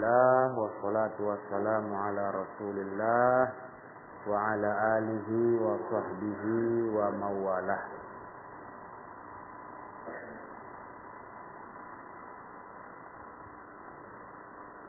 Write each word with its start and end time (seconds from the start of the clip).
Wassalatu 0.00 1.28
wassalamu 1.28 1.92
ala 1.92 2.32
Rasulillah 2.32 3.52
wa 4.24 4.36
ala 4.48 4.70
alihi 4.96 5.60
wa 5.60 5.76
sahbihi 5.92 6.56
wa 6.88 7.06
mawalah. 7.20 7.82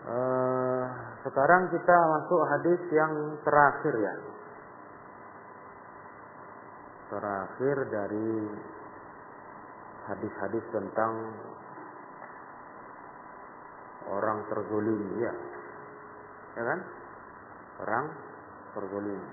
Uh, 0.07 0.83
sekarang 1.27 1.67
kita 1.75 1.97
masuk 2.07 2.41
hadis 2.47 2.81
yang 2.95 3.13
terakhir 3.43 3.93
ya. 3.99 4.15
Terakhir 7.11 7.75
dari 7.91 8.31
hadis-hadis 10.07 10.65
tentang 10.71 11.13
orang 14.09 14.37
terzolimi 14.49 15.21
ya 15.21 15.33
ya 16.57 16.63
kan? 16.65 16.79
Orang 17.81 18.05
terzolimi 18.73 19.29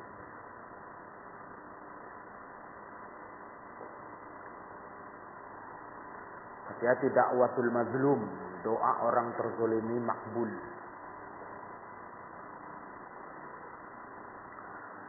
hati-hati 6.79 7.11
dakwatul 7.11 7.71
mazlum. 7.75 8.21
Doa 8.62 8.93
orang 9.03 9.35
terzolimi 9.35 9.99
makbul. 9.99 10.51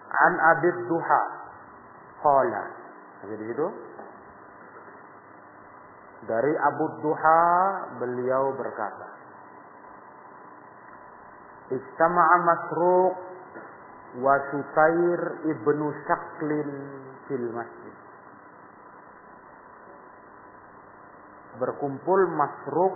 An 0.09 0.33
abid 0.57 0.77
duha. 0.89 1.21
Qala. 2.19 2.63
Jadi 3.29 3.45
itu 3.47 3.67
dari 6.27 6.51
Abu 6.51 6.85
Duha 6.99 7.41
beliau 7.95 8.51
berkata 8.59 9.07
Istama'a 11.69 12.37
Masruq 12.49 13.15
wa 14.25 14.33
Sutair 14.49 15.21
ibnu 15.53 15.85
Syaklin 16.09 16.69
fil 17.29 17.47
masjid. 17.53 17.95
Berkumpul 21.61 22.21
Masruq 22.33 22.95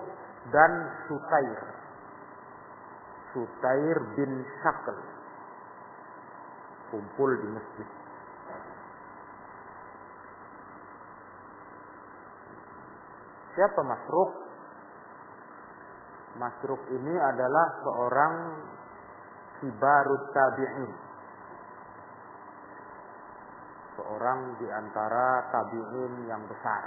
dan 0.49 0.71
Sutair. 1.05 1.61
Sutair 3.33 3.97
bin 4.17 4.41
Syakl. 4.61 4.97
Kumpul 6.89 7.29
di 7.41 7.47
masjid. 7.53 7.89
Siapa 13.53 13.81
Masruq? 13.85 14.42
Masruk 16.33 16.81
ini 16.89 17.13
adalah 17.13 17.67
seorang 17.85 18.33
kibarut 19.61 20.23
tabi'in. 20.33 20.91
Seorang 23.93 24.39
di 24.57 24.67
antara 24.73 25.27
tabi'in 25.53 26.13
yang 26.25 26.41
besar. 26.49 26.83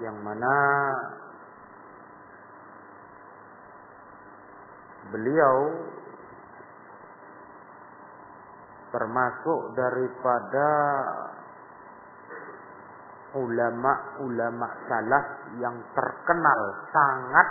Yang 0.00 0.16
mana 0.24 0.56
beliau 5.12 5.56
termasuk 8.94 9.60
daripada 9.74 10.70
ulama-ulama 13.34 14.68
salaf 14.86 15.26
yang 15.58 15.74
terkenal 15.90 16.60
sangat 16.94 17.48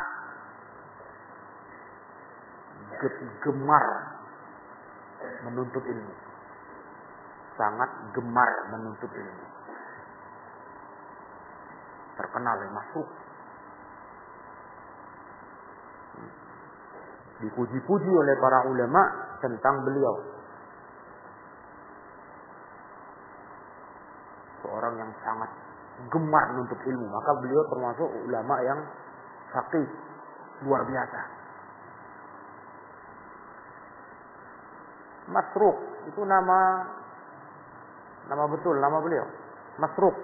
gemar 3.43 3.85
menuntut 5.43 5.83
ilmu. 5.83 6.15
Sangat 7.59 7.89
gemar 8.15 8.51
menuntut 8.71 9.11
ilmu. 9.11 9.47
Terkenal 12.15 12.55
yang 12.63 12.73
masuk. 12.73 13.07
Dipuji-puji 17.43 18.11
oleh 18.13 18.35
para 18.39 18.59
ulama 18.71 19.01
tentang 19.43 19.83
beliau. 19.83 20.15
Seorang 24.63 24.95
yang 24.95 25.11
sangat 25.19 25.51
gemar 26.11 26.45
menuntut 26.55 26.79
ilmu. 26.83 27.07
Maka 27.07 27.31
beliau 27.39 27.63
termasuk 27.69 28.09
ulama 28.27 28.55
yang 28.65 28.79
fakih 29.53 29.87
luar 30.65 30.81
biasa. 30.87 31.21
Masruk 35.31 35.77
itu 36.11 36.21
nama 36.27 36.59
nama 38.27 38.43
betul 38.51 38.75
nama 38.79 38.97
beliau. 38.99 39.27
Masruk. 39.79 40.15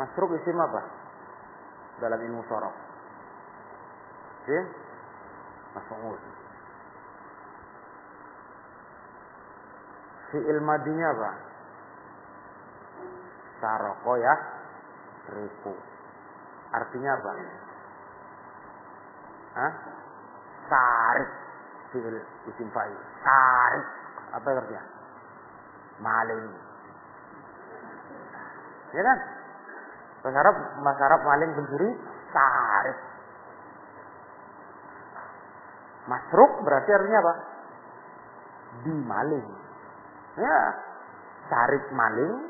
Masruk 0.00 0.30
isim 0.40 0.56
apa? 0.56 0.80
Dalam 2.00 2.20
ilmu 2.24 2.40
sorok. 2.48 2.72
Isim 4.48 4.64
Mas'ul. 5.74 6.18
Fi'il 10.30 10.60
madinya 10.62 11.06
apa? 11.14 11.30
Saroko 13.60 14.12
ya 14.16 14.34
ribu. 15.36 15.72
Artinya 16.72 17.10
apa? 17.20 17.30
Hah? 19.60 19.72
Sarik. 20.70 21.30
Fi'il 21.90 22.16
isim 22.50 22.68
fa'il. 22.72 22.98
Sarik. 23.22 23.86
Apa 24.34 24.48
artinya? 24.48 24.84
Maling. 26.00 26.44
Ya 28.90 29.02
kan? 29.04 29.18
Bahasa 30.20 31.02
Arab 31.08 31.20
maling 31.24 31.50
pencuri, 31.56 31.90
sarik. 32.32 32.98
Masruk 36.08 36.52
berarti 36.66 36.90
artinya 36.90 37.18
apa? 37.22 37.34
Dimaling. 38.86 39.46
Ya, 40.38 40.58
sarik 41.50 41.84
maling, 41.92 42.49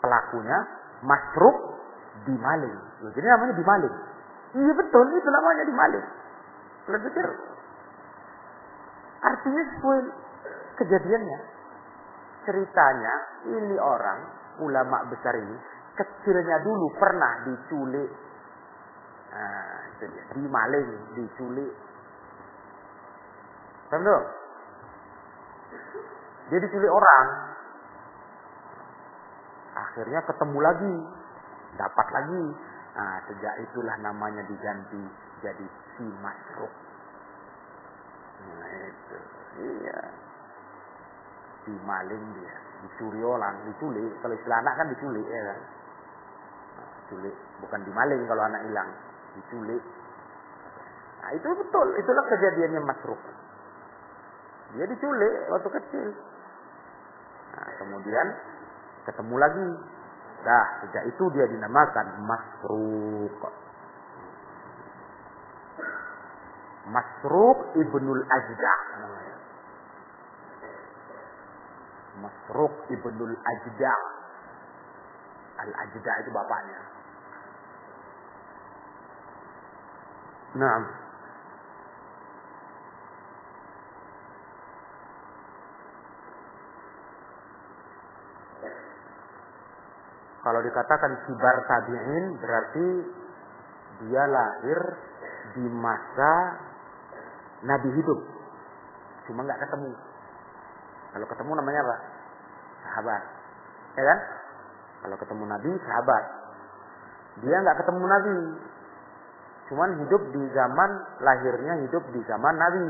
pelakunya 0.00 0.58
masruk 1.04 1.56
dimaling. 2.26 2.76
Jadi 3.14 3.26
namanya 3.26 3.54
dimaling. 3.56 3.94
Iya 4.50 4.72
betul, 4.74 5.04
itu 5.14 5.28
namanya 5.30 5.64
dimaling. 5.64 6.06
Kalian 6.88 7.02
pikir 7.06 7.26
artinya 9.20 9.62
sesuai 9.76 10.00
kejadiannya. 10.80 11.38
Ceritanya 12.48 13.14
ini 13.52 13.76
orang 13.76 14.18
ulama 14.64 15.04
besar 15.12 15.36
ini 15.36 15.56
kecilnya 15.94 16.56
dulu 16.64 16.88
pernah 16.96 17.44
diculik. 17.44 18.10
Nah, 19.30 19.78
itu 19.94 20.04
dia. 20.10 20.24
Dimaling, 20.34 20.88
diculik. 21.14 21.72
Paham 23.92 24.02
dong? 24.02 24.24
Dia 26.50 26.58
diculik 26.58 26.90
orang, 26.90 27.26
Akhirnya 29.90 30.22
ketemu 30.22 30.58
lagi, 30.62 30.94
dapat 31.74 32.06
lagi. 32.14 32.44
Nah, 32.94 33.18
sejak 33.26 33.54
itulah 33.66 33.96
namanya 33.98 34.46
diganti 34.46 35.02
jadi 35.42 35.66
si 35.98 36.06
masruk. 36.22 36.70
Nah, 38.46 38.70
itu. 38.86 39.18
Iya. 39.58 40.00
Si 41.66 41.72
maling 41.82 42.24
dia, 42.38 42.54
dicuri 42.86 43.20
orang, 43.26 43.66
diculik. 43.66 44.14
Kalau 44.22 44.34
istilah 44.38 44.58
anak 44.62 44.74
kan 44.78 44.86
diculik 44.94 45.26
ya 45.26 45.42
kan. 45.42 45.60
Nah, 46.78 46.90
diculik, 47.02 47.34
bukan 47.58 47.80
dimaling 47.82 48.22
kalau 48.30 48.42
anak 48.46 48.62
hilang, 48.70 48.90
diculik. 49.34 49.82
Nah, 51.20 51.30
itu 51.34 51.48
betul, 51.50 51.88
itulah 51.98 52.24
kejadiannya 52.30 52.80
masruk. 52.86 53.20
Dia 54.78 54.86
diculik 54.86 55.34
waktu 55.50 55.68
kecil. 55.82 56.08
Nah, 57.50 57.70
kemudian 57.82 58.26
ketemu 59.08 59.34
lagi. 59.36 59.68
Dah, 60.40 60.66
sejak 60.84 61.04
itu 61.04 61.24
dia 61.36 61.44
dinamakan 61.52 62.06
Masruk. 62.24 63.40
Masruk 66.88 67.58
ibnul 67.76 68.24
Ajda 68.24 68.74
namanya. 69.04 69.36
Masruk 72.24 72.74
ibnul 72.88 73.36
Ajda. 73.36 73.94
Al-Ajda 75.60 76.12
itu 76.24 76.30
bapaknya. 76.32 76.80
Nah, 80.56 80.76
Kalau 90.40 90.60
dikatakan 90.64 91.12
kibar 91.28 91.56
tabi'in 91.68 92.24
berarti 92.40 92.86
dia 94.00 94.24
lahir 94.24 94.80
di 95.52 95.64
masa 95.68 96.32
Nabi 97.60 97.92
hidup. 97.92 98.20
Cuma 99.28 99.44
nggak 99.44 99.60
ketemu. 99.60 99.92
Kalau 101.12 101.26
ketemu 101.28 101.52
namanya 101.60 101.80
apa? 101.84 101.96
Sahabat. 102.88 103.22
Ya 103.98 104.04
kan? 104.06 104.18
Kalau 105.04 105.16
ketemu 105.20 105.44
Nabi, 105.44 105.70
sahabat. 105.84 106.24
Dia 107.44 107.56
nggak 107.60 107.78
ketemu 107.84 108.04
Nabi. 108.08 108.36
Cuman 109.70 109.90
hidup 110.02 110.22
di 110.34 110.42
zaman 110.56 110.90
lahirnya 111.20 111.74
hidup 111.86 112.04
di 112.10 112.20
zaman 112.24 112.54
Nabi. 112.56 112.86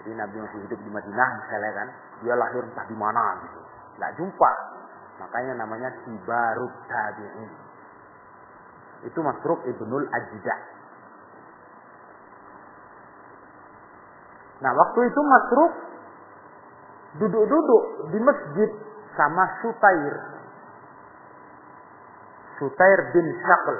Jadi 0.00 0.10
Nabi 0.14 0.36
masih 0.40 0.60
hidup 0.66 0.78
di 0.80 0.90
Madinah 0.90 1.30
misalnya 1.44 1.72
kan. 1.84 1.88
Dia 2.24 2.34
lahir 2.34 2.62
entah 2.64 2.86
di 2.88 2.96
mana 2.96 3.24
gitu. 3.44 3.60
Nggak 4.00 4.12
jumpa. 4.18 4.50
Makanya 5.18 5.58
namanya 5.58 5.90
Kibarut 6.06 6.74
Tabi'in. 6.86 7.50
Itu 9.06 9.18
Masruk 9.22 9.62
Ibnul 9.66 10.06
Ajda. 10.10 10.56
Nah 14.58 14.72
waktu 14.74 15.00
itu 15.06 15.20
Masruk 15.22 15.72
duduk-duduk 17.18 17.84
di 18.14 18.18
masjid 18.22 18.70
sama 19.18 19.44
Sutair. 19.62 20.16
Sutair 22.58 22.98
bin 23.14 23.26
Syakl. 23.42 23.78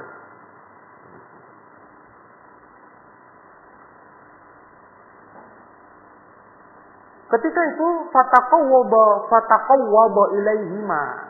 Ketika 7.28 7.60
itu 7.60 7.88
fataqawwada 8.08 9.28
fataqawwada 9.28 10.24
ilaihima 10.40 11.27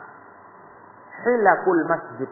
hilakul 1.25 1.81
masjid. 1.89 2.31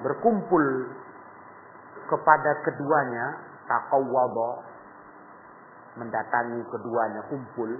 Berkumpul 0.00 0.64
kepada 2.08 2.50
keduanya 2.64 3.26
taqawwada 3.68 4.66
mendatangi 5.98 6.62
keduanya 6.70 7.20
kumpul 7.28 7.70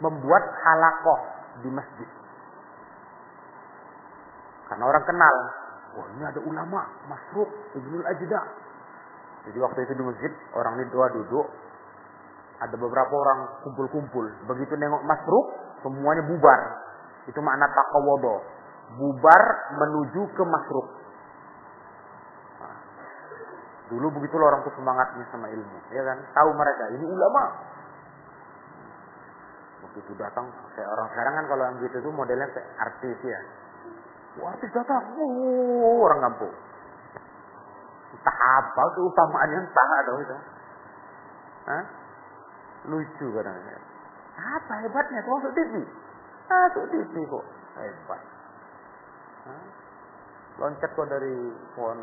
membuat 0.00 0.44
halakoh 0.64 1.20
di 1.60 1.68
masjid. 1.68 2.08
Karena 4.66 4.84
orang 4.86 5.04
kenal, 5.04 5.36
wah 5.98 6.06
ini 6.14 6.24
ada 6.24 6.40
ulama, 6.40 6.80
Masruk, 7.10 7.50
Ibnul 7.74 8.06
Ajda. 8.06 8.40
Jadi 9.50 9.58
waktu 9.60 9.78
itu 9.82 9.92
di 9.98 10.04
masjid, 10.04 10.32
orang 10.54 10.78
ini 10.78 10.86
dua 10.94 11.10
duduk, 11.10 11.46
ada 12.60 12.76
beberapa 12.76 13.12
orang 13.12 13.40
kumpul-kumpul. 13.66 14.24
Begitu 14.46 14.72
nengok 14.78 15.04
Masruk, 15.04 15.46
semuanya 15.82 16.22
bubar. 16.24 16.60
Itu 17.28 17.40
makna 17.44 17.68
taqawodo. 17.70 18.42
Bubar 18.96 19.42
menuju 19.78 20.22
ke 20.34 20.42
Masruk. 20.42 20.88
Nah, 22.58 22.76
dulu 23.92 24.06
begitu 24.18 24.34
orang 24.40 24.66
tuh 24.66 24.74
semangatnya 24.74 25.24
sama 25.30 25.46
ilmu, 25.46 25.78
ya 25.94 26.02
kan? 26.02 26.18
Tahu 26.34 26.50
mereka, 26.58 26.84
ini 26.98 27.06
ulama. 27.06 27.42
Begitu 29.90 30.12
datang, 30.18 30.50
kayak 30.74 30.90
orang 30.90 31.06
sekarang 31.14 31.32
kan 31.38 31.44
kalau 31.50 31.62
yang 31.70 31.76
gitu 31.82 31.96
tuh 32.02 32.12
modelnya 32.12 32.46
kayak 32.50 32.68
artis 32.82 33.18
ya. 33.22 33.40
Wah, 34.42 34.54
artis 34.54 34.70
datang, 34.74 35.02
uh, 35.18 35.94
orang 36.02 36.20
kampung. 36.30 36.54
Entah 38.10 38.36
apa 38.58 38.82
keutamaannya 38.98 39.58
entah 39.64 39.88
ada 40.02 40.12
itu. 40.18 40.36
Hah? 41.70 41.84
Lucu 42.90 43.26
kadang-kadang. 43.38 43.89
Apa 44.40 44.72
hebatnya 44.80 45.20
masuk 45.28 45.52
TV? 45.52 45.84
Masuk 46.48 46.84
TV 46.88 47.14
kok. 47.28 47.44
Hebat. 47.76 48.22
Hah? 49.44 49.64
Loncat 50.60 50.90
kok 50.96 51.08
dari 51.12 51.34
pohon 51.76 51.98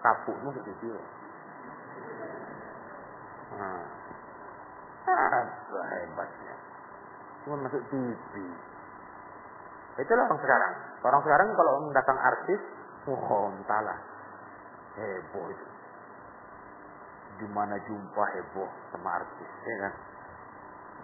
kapuk 0.00 0.36
masuk 0.40 0.64
TV 0.64 0.80
kok. 0.88 1.06
Apa 5.06 5.80
hebatnya? 6.00 6.54
Cuma 7.44 7.56
masuk 7.68 7.82
TV. 7.92 8.32
Itulah 9.96 10.28
orang 10.28 10.40
sekarang. 10.40 10.72
Orang 11.04 11.22
sekarang 11.24 11.48
kalau 11.56 11.72
mendatang 11.88 12.18
artis, 12.20 12.60
oh 13.08 13.48
entahlah. 13.52 13.96
Heboh 14.96 15.44
itu. 15.52 15.66
Di 17.36 17.46
mana 17.52 17.76
jumpa 17.84 18.24
heboh 18.32 18.68
sama 18.92 19.20
artis, 19.20 19.50
ya 19.64 19.76
kan? 19.84 19.92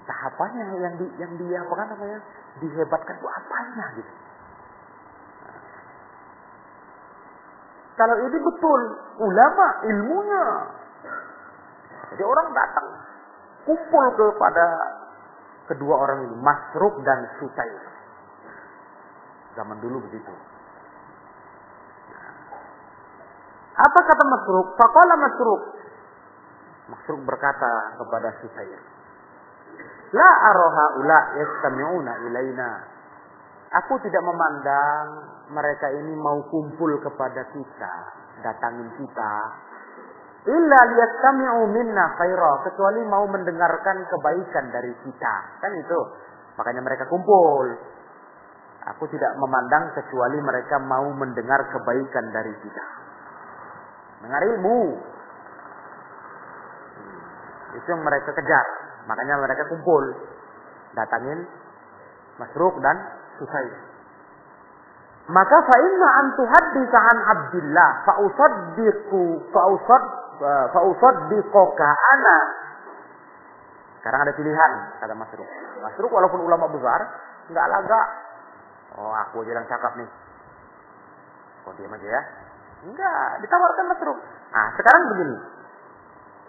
Entah 0.02 0.18
apanya 0.34 0.64
yang 0.82 0.94
di 0.98 1.06
yang 1.22 1.32
dia 1.38 1.62
apa 1.62 1.74
kan 1.78 1.86
namanya 1.94 2.18
dihebatkan 2.58 3.14
itu 3.22 3.28
apanya 3.30 3.86
gitu. 3.94 4.12
Kalau 7.94 8.16
ini 8.18 8.38
betul 8.42 8.80
ulama 9.22 9.66
ilmunya. 9.86 10.46
Jadi 12.12 12.22
orang 12.26 12.48
datang 12.50 12.88
kumpul 13.62 14.04
kepada 14.18 14.66
kedua 15.70 15.94
orang 16.02 16.26
ini, 16.26 16.34
Masruk 16.42 16.98
dan 17.06 17.22
Sutair. 17.38 17.82
Zaman 19.54 19.78
dulu 19.78 20.02
begitu. 20.10 20.34
Apa 23.72 23.98
kata 24.02 24.24
Masruk? 24.26 24.66
Faqala 24.76 25.14
Masruk. 25.14 25.62
Masruk 26.90 27.20
berkata 27.22 27.70
kepada 28.02 28.28
Susair. 28.42 28.82
La 30.12 30.30
aroha 30.52 30.86
ula 31.00 31.20
yastami'una 31.40 32.12
ilaina. 32.28 32.70
Aku 33.72 33.96
tidak 34.04 34.20
memandang 34.20 35.06
mereka 35.48 35.88
ini 35.88 36.12
mau 36.20 36.44
kumpul 36.52 37.00
kepada 37.00 37.48
kita, 37.48 37.94
datangin 38.44 38.92
kita. 39.00 39.34
Illa 40.42 40.80
liyastami'u 40.92 41.64
minna 41.72 42.12
khaira, 42.20 42.52
kecuali 42.68 43.00
mau 43.08 43.24
mendengarkan 43.24 44.04
kebaikan 44.04 44.64
dari 44.68 44.92
kita. 45.00 45.34
Kan 45.64 45.72
itu. 45.80 46.00
Makanya 46.60 46.84
mereka 46.84 47.08
kumpul. 47.08 47.72
Aku 48.92 49.06
tidak 49.08 49.32
memandang 49.38 49.94
kecuali 49.96 50.42
mereka 50.42 50.76
mau 50.82 51.08
mendengar 51.14 51.62
kebaikan 51.72 52.26
dari 52.34 52.52
kita. 52.60 52.86
Dengar 54.26 54.42
ilmu. 54.44 54.80
Itu 57.78 57.86
yang 57.88 58.02
mereka 58.04 58.34
kejar. 58.36 58.81
Makanya 59.06 59.34
mereka 59.40 59.66
kumpul. 59.70 60.04
Datangin 60.92 61.48
Masruk 62.36 62.74
dan 62.84 62.96
Susaid. 63.40 63.74
Maka 65.30 65.56
fa'inna 65.62 66.08
an 66.18 66.26
tuhaddisa 66.34 66.98
an 66.98 67.18
Abdillah 67.22 67.90
fa'usaddiqu 68.04 69.22
fa'usad 69.54 70.04
fa'usaddiqoka 70.74 71.88
ana. 71.88 72.38
Sekarang 74.02 74.20
ada 74.26 74.32
pilihan 74.34 74.72
kata 74.98 75.14
Masruk. 75.14 75.46
Masruk 75.78 76.10
walaupun 76.10 76.42
ulama 76.42 76.66
besar 76.74 77.00
nggak 77.48 77.66
lagak. 77.70 78.06
Oh 78.98 79.14
aku 79.14 79.46
aja 79.46 79.56
yang 79.56 79.68
cakap 79.70 79.94
nih. 79.96 80.10
Kau 81.62 81.72
diam 81.78 81.94
aja 81.94 82.08
ya. 82.10 82.22
Enggak, 82.82 83.46
ditawarkan 83.46 83.86
Masruk. 83.94 84.18
Nah, 84.50 84.66
sekarang 84.74 85.02
begini. 85.14 85.36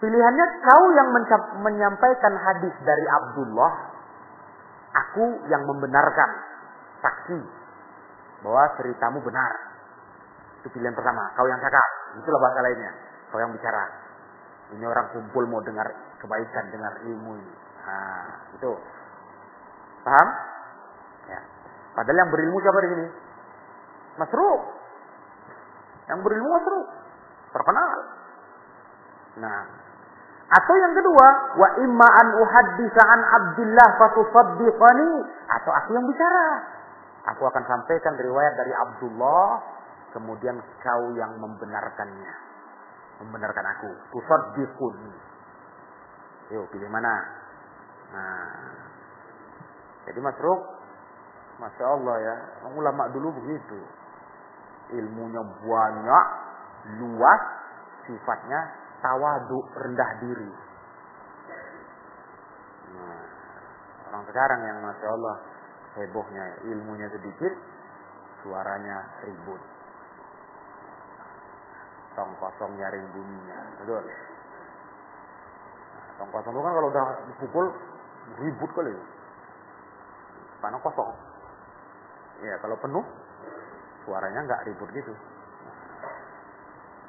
Pilihannya 0.04 0.46
kau 0.68 0.84
yang 0.92 1.08
menyampaikan 1.64 2.34
hadis 2.36 2.76
dari 2.84 3.06
Abdullah, 3.08 3.72
aku 4.92 5.48
yang 5.48 5.64
membenarkan 5.64 6.30
saksi 7.00 7.40
bahwa 8.44 8.68
ceritamu 8.76 9.24
benar. 9.24 9.48
Itu 10.60 10.68
pilihan 10.76 10.92
pertama. 10.92 11.32
Kau 11.32 11.48
yang 11.48 11.56
cakap. 11.56 11.88
Itulah 12.20 12.36
bahasa 12.36 12.60
lainnya. 12.68 12.92
Kau 13.32 13.40
yang 13.40 13.48
bicara. 13.56 13.88
Ini 14.76 14.84
orang 14.84 15.08
kumpul 15.16 15.48
mau 15.48 15.64
dengar 15.64 15.88
kebaikan, 16.20 16.64
dengar 16.68 16.92
ilmu 17.08 17.40
ini. 17.40 17.54
Nah, 17.88 18.28
itu. 18.60 18.72
Paham? 20.04 20.28
Ya. 21.32 21.40
Padahal 21.96 22.18
yang 22.20 22.28
berilmu 22.28 22.60
siapa 22.60 22.78
di 22.84 22.88
sini? 22.92 23.06
Masruk. 24.20 24.60
Yang 26.12 26.20
berilmu 26.28 26.48
Masruk. 26.52 26.86
Terkenal. 27.56 27.90
Nah, 29.40 29.60
atau 30.54 30.74
yang 30.78 30.94
kedua, 30.94 31.26
wa 31.58 31.68
imma 31.82 32.08
an 32.14 32.28
uhaddisa 32.38 33.02
an 33.02 33.20
Abdullah 33.26 33.88
fatusaddiqani 33.98 35.10
atau 35.50 35.70
aku 35.74 35.98
yang 35.98 36.06
bicara. 36.06 36.46
Aku 37.34 37.42
akan 37.42 37.64
sampaikan 37.66 38.14
riwayat 38.14 38.54
dari 38.54 38.70
Abdullah, 38.70 39.58
kemudian 40.14 40.54
kau 40.78 41.04
yang 41.18 41.34
membenarkannya. 41.42 42.32
Membenarkan 43.24 43.66
aku. 43.66 43.90
Tusaddiquni. 44.14 45.14
Yuk, 46.54 46.70
pilih 46.70 46.86
mana? 46.86 47.14
Nah. 48.14 48.46
Jadi 50.06 50.20
Masruk, 50.22 50.60
Masya 51.58 51.84
Allah 51.88 52.16
ya, 52.20 52.34
ulama 52.78 53.10
dulu 53.10 53.32
begitu. 53.42 53.80
Ilmunya 54.94 55.42
banyak, 55.64 56.26
luas, 57.00 57.42
sifatnya 58.04 58.83
tawadu, 59.04 59.60
rendah 59.76 60.10
diri. 60.24 60.50
Nah, 62.96 63.20
orang 64.08 64.24
sekarang 64.32 64.60
yang 64.64 64.78
Masya 64.80 65.08
Allah 65.12 65.36
hebohnya 66.00 66.44
ilmunya 66.72 67.12
sedikit, 67.12 67.52
suaranya 68.40 69.04
ribut. 69.28 69.60
Tong 72.16 72.32
kosong 72.40 72.72
nyaring 72.80 73.04
bunyinya, 73.12 73.60
betul. 73.84 74.00
Nah, 75.92 76.08
tong 76.16 76.30
kosong 76.32 76.52
itu 76.56 76.62
kan 76.64 76.72
kalau 76.72 76.88
udah 76.88 77.06
dipukul 77.28 77.66
ribut 78.40 78.70
kali. 78.72 78.94
Karena 80.64 80.80
kosong. 80.80 81.12
Ya 82.40 82.56
kalau 82.64 82.80
penuh 82.80 83.04
suaranya 84.08 84.40
nggak 84.48 84.64
ribut 84.64 84.88
gitu. 84.96 85.12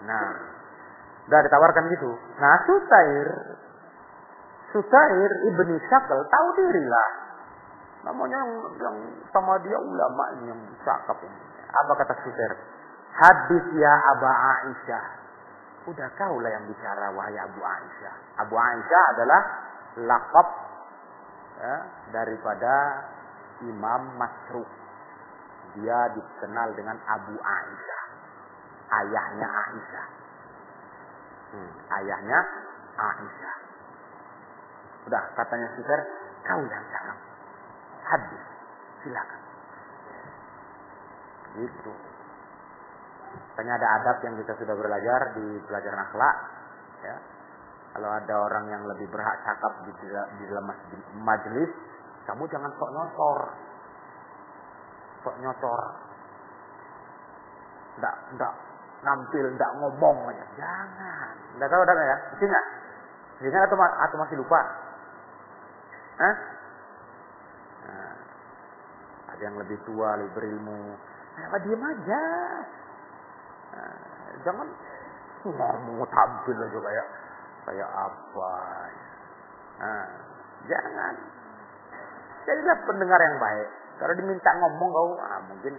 Nah, 0.03 0.54
udah 1.25 1.39
ditawarkan 1.41 1.83
gitu. 1.89 2.11
Nah, 2.37 2.55
Sutair 2.69 3.27
Sutair 4.75 5.31
ibni 5.47 5.79
Syakal 5.87 6.19
tahu 6.27 6.47
diri 6.59 6.83
lah. 6.85 7.09
Namanya 8.05 8.37
yang, 8.37 8.51
yang 8.77 8.97
sama 9.31 9.57
dia 9.63 9.79
ulama 9.79 10.23
yang 10.45 10.59
cakap 10.83 11.17
ini. 11.23 11.39
Apa 11.71 11.91
kata 12.03 12.13
Sutair? 12.21 12.53
Hadis 13.15 13.65
ya 13.79 13.93
Aba 14.11 14.31
Aisyah. 14.35 15.05
Udah 15.87 16.09
kau 16.17 16.41
lah 16.41 16.49
yang 16.49 16.65
bicara 16.67 17.13
wahai 17.13 17.37
Abu 17.39 17.61
Aisyah. 17.61 18.15
Abu 18.41 18.55
Aisyah 18.57 19.03
adalah 19.15 19.41
lakop 20.01 20.47
ya, 21.61 21.75
daripada 22.11 22.73
Imam 23.63 24.17
Masruk. 24.19 24.67
Dia 25.79 26.11
dikenal 26.11 26.73
dengan 26.75 26.97
Abu 27.05 27.37
Aisyah. 27.37 28.03
Ayahnya 28.91 29.47
Aisyah. 29.47 30.05
Hmm, 31.55 31.71
ayahnya 31.87 32.39
Aisyah. 32.99 33.55
Udah 35.07 35.23
katanya 35.39 35.67
Sufyan, 35.79 36.01
kau 36.43 36.59
yang 36.67 36.85
cakap. 36.91 37.17
Hadis. 38.03 38.43
Silakan. 38.99 39.41
Gitu. 41.55 41.91
Tanya 43.55 43.79
ada 43.79 43.87
adab 44.01 44.17
yang 44.27 44.35
kita 44.35 44.51
sudah 44.59 44.75
belajar 44.75 45.19
di 45.39 45.47
pelajaran 45.63 46.01
akhlak. 46.11 46.37
Ya. 47.07 47.17
Kalau 47.95 48.11
ada 48.11 48.35
orang 48.35 48.65
yang 48.67 48.83
lebih 48.91 49.07
berhak 49.07 49.39
cakap 49.47 49.87
di, 49.87 49.91
di 50.11 50.43
dalam 50.51 50.67
majelis, 51.23 51.71
kamu 52.27 52.43
jangan 52.51 52.71
sok 52.75 52.91
nyosor. 52.91 53.39
Sok 55.23 55.35
nyosor. 55.39 55.81
Nggak, 57.95 58.15
nggak 58.35 58.53
nampil, 59.05 59.45
nggak 59.53 59.71
ngomong 59.79 60.17
aja. 60.33 60.45
Jangan. 60.57 61.29
Nggak 61.55 61.69
tahu 61.69 61.81
ada 61.85 61.93
ya? 61.93 62.17
Ingat. 62.41 62.65
Ingat 63.45 63.61
atau, 63.69 63.77
atau 63.77 64.15
masih 64.19 64.35
lupa? 64.41 64.61
Hah? 66.15 66.35
Nah, 67.85 68.13
ada 69.35 69.41
yang 69.45 69.55
lebih 69.61 69.77
tua, 69.85 70.17
lebih 70.17 70.33
berilmu. 70.33 70.97
Nah, 71.35 71.59
diam 71.61 71.83
aja. 71.83 72.23
Nah, 73.75 73.95
jangan 74.41 74.67
mau 75.53 76.07
tampil 76.09 76.57
aja 76.57 76.79
kayak 76.79 77.07
kayak 77.69 77.89
apa. 77.91 78.53
Nah, 79.83 80.07
jangan. 80.65 81.15
Jadilah 82.45 82.77
pendengar 82.87 83.19
yang 83.19 83.37
baik. 83.41 83.69
Kalau 83.95 84.13
diminta 84.15 84.51
ngomong 84.59 84.89
kau, 84.91 85.11
ah, 85.19 85.39
mungkin 85.49 85.73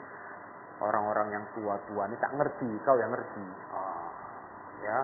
orang-orang 0.80 1.28
yang 1.32 1.44
tua-tua 1.56 2.02
ini 2.08 2.16
tak 2.20 2.32
ngerti, 2.36 2.68
kau 2.84 2.96
yang 3.00 3.10
ngerti. 3.12 3.44
Oh, 3.72 4.08
ya, 4.84 4.98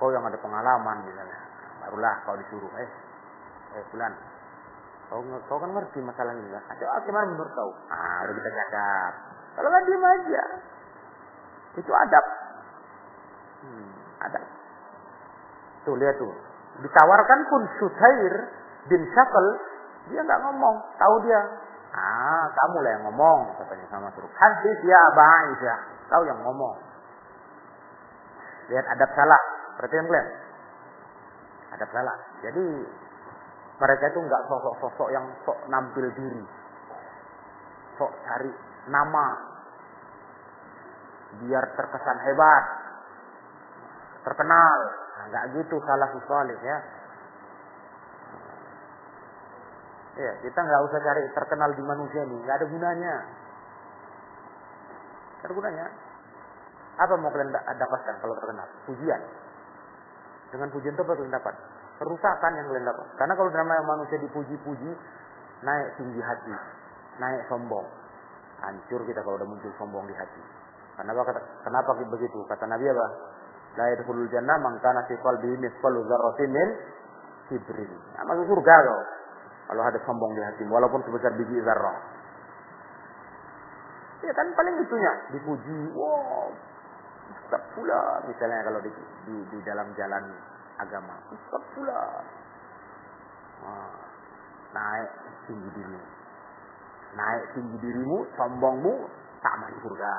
kau 0.00 0.08
yang 0.08 0.24
ada 0.24 0.38
pengalaman 0.40 1.04
misalnya, 1.04 1.40
barulah 1.84 2.14
kau 2.24 2.36
disuruh, 2.40 2.72
eh, 2.80 2.90
eh 3.76 3.84
bulan, 3.92 4.12
kau 5.12 5.20
kau 5.48 5.58
kan 5.60 5.70
ngerti 5.76 5.98
masalah 6.00 6.32
ini 6.32 6.48
kan? 6.48 6.64
Ada 6.72 6.84
ah, 6.88 7.00
gimana 7.04 7.26
menurut 7.28 7.52
kau? 7.52 7.70
Ah, 7.92 8.24
udah 8.24 8.34
kita 8.36 8.50
cakap. 8.52 9.12
Kalau 9.58 9.68
kan 9.68 9.82
diem 9.84 10.04
aja, 10.04 10.42
itu 11.76 11.92
adab. 11.92 12.24
Hmm, 13.58 13.90
adab. 14.22 14.44
Tuh 15.84 15.96
lihat 15.98 16.16
tuh, 16.16 16.32
ditawarkan 16.84 17.40
pun 17.50 17.62
Suhair 17.76 18.34
bin 18.88 19.02
Syakal 19.12 19.46
dia 20.08 20.24
nggak 20.24 20.40
ngomong, 20.40 20.76
tahu 20.96 21.14
dia. 21.26 21.40
Ah, 21.88 22.44
kamu 22.52 22.84
lah 22.84 22.90
yang 23.00 23.04
ngomong, 23.08 23.56
katanya 23.56 23.86
sama 23.88 24.08
suruh. 24.12 24.28
Hadis 24.28 24.78
ya 24.84 24.98
Aba 25.08 25.24
Aisyah, 25.24 25.78
kau 26.12 26.22
yang 26.28 26.40
ngomong. 26.44 26.76
Lihat 28.68 28.84
adab 28.84 29.10
salah, 29.16 29.40
perhatian 29.80 30.04
kalian. 30.04 30.28
Adab 31.72 31.88
salah. 31.88 32.16
Jadi 32.44 32.66
mereka 33.80 34.04
itu 34.12 34.20
nggak 34.20 34.42
sosok-sosok 34.52 35.08
yang 35.16 35.24
sok 35.48 35.58
nampil 35.72 36.12
diri, 36.12 36.44
sok 37.96 38.12
cari 38.28 38.52
nama, 38.92 39.26
biar 41.40 41.64
terkesan 41.72 42.18
hebat, 42.28 42.64
terkenal. 44.28 44.78
Nggak 45.28 45.44
gitu 45.60 45.76
salah 45.84 46.08
salih 46.24 46.58
ya. 46.60 46.78
Ya, 50.18 50.32
kita 50.42 50.58
nggak 50.58 50.82
usah 50.90 50.98
cari 50.98 51.22
terkenal 51.30 51.70
di 51.78 51.82
manusia 51.86 52.26
ini, 52.26 52.42
nggak 52.42 52.56
ada 52.58 52.66
gunanya. 52.66 53.14
Nggak 55.38 55.46
ada 55.46 55.54
gunanya. 55.54 55.86
Apa 56.98 57.14
mau 57.22 57.30
kalian 57.30 57.54
dapatkan 57.54 58.14
kalau 58.18 58.34
terkenal? 58.42 58.66
Pujian. 58.90 59.22
Dengan 60.50 60.68
pujian 60.74 60.98
itu 60.98 61.02
apa 61.06 61.14
kalian 61.14 61.30
dapat? 61.30 61.54
Kerusakan 62.02 62.52
yang 62.58 62.66
kalian 62.66 62.86
dapat. 62.90 63.06
Karena 63.14 63.34
kalau 63.38 63.50
namanya 63.54 63.82
manusia 63.86 64.18
dipuji-puji, 64.18 64.90
naik 65.62 65.88
tinggi 65.94 66.18
hati, 66.18 66.54
naik 67.22 67.46
sombong. 67.46 67.86
Hancur 68.58 69.06
kita 69.06 69.22
kalau 69.22 69.38
udah 69.38 69.46
muncul 69.46 69.70
sombong 69.78 70.02
di 70.10 70.18
hati. 70.18 70.42
Kenapa 70.98 71.30
kenapa 71.62 71.94
begitu? 71.94 72.42
Kata 72.50 72.66
Nabi 72.66 72.90
apa? 72.90 73.06
La 73.78 73.86
yadkhulul 73.94 74.26
jannah 74.34 74.58
man 74.58 74.82
kana 74.82 75.06
fi 75.06 75.14
qalbihi 75.14 75.62
mithqalu 75.62 76.02
kibrin. 77.48 77.90
Nah, 78.18 78.22
masuk 78.28 78.44
surga 78.50 78.74
kau. 78.82 79.02
Kalau 79.68 79.82
ada 79.84 79.98
sombong 80.08 80.32
di 80.32 80.40
hatimu, 80.40 80.72
walaupun 80.72 81.04
sebesar 81.04 81.36
biji 81.36 81.60
zarrah. 81.60 81.98
Ya 84.24 84.32
kan 84.32 84.48
paling 84.56 84.80
itunya 84.80 85.12
dipuji. 85.36 85.78
Wow, 85.92 86.50
Ustaz 87.28 87.62
pula 87.76 88.24
misalnya 88.24 88.64
kalau 88.64 88.80
di, 88.80 88.90
di, 89.28 89.36
di 89.52 89.58
dalam 89.68 89.92
jalan 89.92 90.24
agama. 90.80 91.14
Ustaz 91.28 91.62
pula. 91.76 92.00
Nah, 93.62 93.92
naik 94.72 95.10
tinggi 95.44 95.68
dirimu. 95.76 96.00
Naik 97.12 97.44
tinggi 97.52 97.76
dirimu, 97.84 98.24
sombongmu, 98.40 98.94
tak 99.44 99.54
masuk 99.60 99.78
surga. 99.84 100.12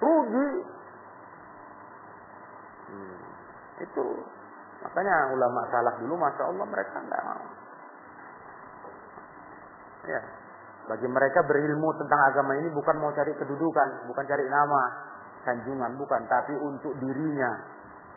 Rugi. 0.00 0.48
Hmm, 2.88 3.20
itu 3.84 4.04
makanya 4.80 5.16
ulama 5.36 5.60
salah 5.68 5.94
dulu, 6.00 6.16
masya 6.16 6.44
Allah 6.48 6.66
mereka 6.66 6.96
nggak 7.04 7.22
mau. 7.28 7.44
Ya. 10.08 10.20
Bagi 10.88 11.04
mereka 11.04 11.44
berilmu 11.44 11.92
tentang 12.00 12.20
agama 12.32 12.56
ini 12.56 12.72
bukan 12.72 12.96
mau 12.96 13.12
cari 13.12 13.36
kedudukan, 13.36 14.08
bukan 14.08 14.24
cari 14.24 14.48
nama, 14.48 14.82
sanjungan, 15.44 16.00
bukan, 16.00 16.24
tapi 16.24 16.56
untuk 16.56 16.96
dirinya, 16.96 17.52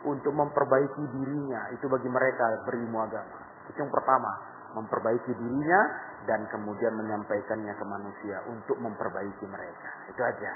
untuk 0.08 0.32
memperbaiki 0.32 1.04
dirinya. 1.12 1.68
Itu 1.76 1.92
bagi 1.92 2.08
mereka 2.08 2.64
berilmu 2.64 2.96
agama. 2.96 3.44
Itu 3.68 3.76
yang 3.76 3.92
pertama, 3.92 4.32
memperbaiki 4.72 5.36
dirinya 5.36 5.80
dan 6.24 6.48
kemudian 6.48 6.96
menyampaikannya 6.96 7.74
ke 7.76 7.84
manusia 7.84 8.36
untuk 8.48 8.80
memperbaiki 8.80 9.44
mereka. 9.44 9.90
Itu 10.08 10.24
aja. 10.24 10.52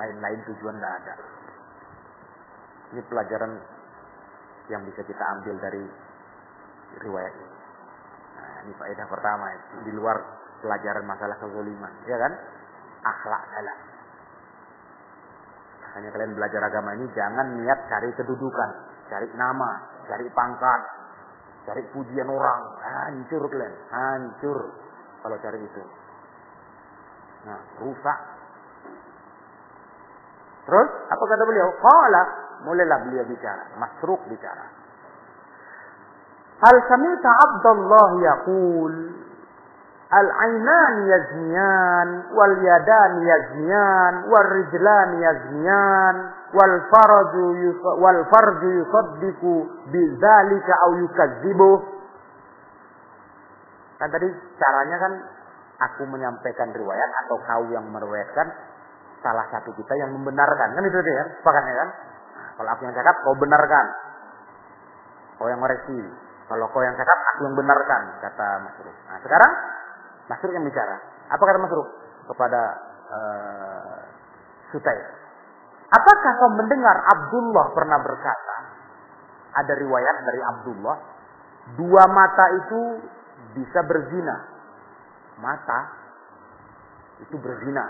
Lain-lain 0.00 0.40
tujuan 0.48 0.74
tidak 0.80 0.92
ada. 1.04 1.14
Ini 2.94 3.00
pelajaran 3.04 3.52
yang 4.72 4.82
bisa 4.88 5.04
kita 5.04 5.24
ambil 5.38 5.54
dari 5.60 5.84
riwayat 7.04 7.34
ini. 7.36 7.56
Nah, 8.34 8.54
ini 8.66 8.72
faedah 8.80 9.06
pertama 9.06 9.46
di 9.84 9.92
luar 9.92 10.16
pelajaran 10.64 11.04
masalah 11.04 11.36
kezaliman, 11.36 11.92
ya 12.08 12.16
kan? 12.16 12.32
Akhlak 13.04 13.42
salah. 13.52 13.76
Hanya 15.94 16.08
kalian 16.10 16.32
belajar 16.32 16.64
agama 16.64 16.96
ini 16.96 17.06
jangan 17.12 17.60
niat 17.60 17.80
cari 17.86 18.10
kedudukan, 18.16 18.70
cari 19.12 19.28
nama, 19.36 19.70
cari 20.08 20.26
pangkat, 20.32 20.80
cari 21.68 21.84
pujian 21.92 22.26
orang. 22.26 22.60
Hancur 22.80 23.44
kalian, 23.52 23.74
hancur 23.92 24.58
kalau 25.22 25.36
cari 25.38 25.60
itu. 25.60 25.82
Nah, 27.44 27.60
rusak. 27.78 28.18
Terus 30.64 30.88
apa 31.12 31.22
kata 31.28 31.44
beliau? 31.44 31.68
Qala, 31.76 32.22
mulailah 32.64 32.98
beliau 33.04 33.24
bicara, 33.28 33.76
masruk 33.76 34.18
bicara. 34.32 34.64
Hal 36.64 36.76
samita 36.88 37.30
Abdullah 37.44 38.10
yaqul 38.24 38.94
Al-ainan 40.14 40.94
yazniyan, 41.10 42.08
wal 42.30 42.54
yadan 42.62 43.12
yazniyan, 43.18 44.14
wal 44.30 44.46
rijlan 44.46 45.10
yazniyan, 45.18 46.16
wal 46.54 46.76
farju 46.86 47.46
wal 47.98 48.20
farju 48.30 48.68
yusaddiqu 48.78 49.54
bidzalika 49.90 50.72
aw 50.86 50.90
yukadzibu. 51.02 51.72
Kan 53.98 54.08
tadi 54.14 54.28
caranya 54.54 54.96
kan 55.02 55.12
aku 55.82 56.06
menyampaikan 56.06 56.70
riwayat 56.70 57.10
atau 57.26 57.36
kau 57.42 57.62
yang 57.74 57.90
meriwayatkan 57.90 58.46
salah 59.18 59.50
satu 59.50 59.74
kita 59.74 59.98
yang 59.98 60.14
membenarkan. 60.14 60.78
Kan 60.78 60.84
itu 60.86 60.98
dia 61.02 61.22
sepakatnya 61.42 61.74
kan? 61.74 61.88
Kalau 62.54 62.70
aku 62.70 62.82
yang 62.86 62.94
cakap 62.94 63.14
kau 63.26 63.34
benarkan. 63.34 63.86
Kau 65.42 65.50
yang 65.50 65.58
meresi 65.58 65.98
kalau 66.48 66.68
kau 66.68 66.82
yang 66.84 66.96
cakap 66.96 67.18
aku 67.34 67.40
yang 67.48 67.56
benarkan 67.56 68.02
kata 68.20 68.48
Masruk 68.68 68.96
nah 69.08 69.18
sekarang 69.24 69.52
Masruk 70.30 70.52
yang 70.52 70.64
bicara 70.64 70.96
apa 71.30 71.42
kata 71.42 71.58
Masruk 71.60 71.88
kepada 72.32 72.62
uh, 73.12 73.98
Sutair 74.72 75.06
apakah 75.92 76.30
kau 76.40 76.50
mendengar 76.56 76.96
Abdullah 77.14 77.66
pernah 77.76 77.98
berkata 78.00 78.56
ada 79.54 79.72
riwayat 79.78 80.16
dari 80.24 80.40
Abdullah 80.42 80.96
dua 81.78 82.04
mata 82.10 82.46
itu 82.64 82.80
bisa 83.54 83.80
berzina 83.86 84.36
mata 85.38 86.04
itu 87.22 87.36
berzina. 87.38 87.84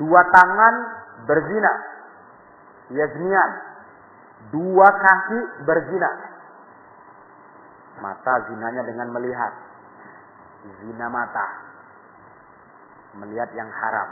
Dua 0.00 0.20
tangan 0.32 0.74
berzina. 1.28 1.72
Yaznian. 2.92 3.50
Dua 4.50 4.88
kaki 4.88 5.40
berzina. 5.68 6.10
Mata 8.00 8.34
zinanya 8.48 8.82
dengan 8.88 9.12
melihat. 9.12 9.52
Zina 10.62 11.06
mata. 11.10 11.46
Melihat 13.18 13.50
yang 13.58 13.68
haram. 13.68 14.08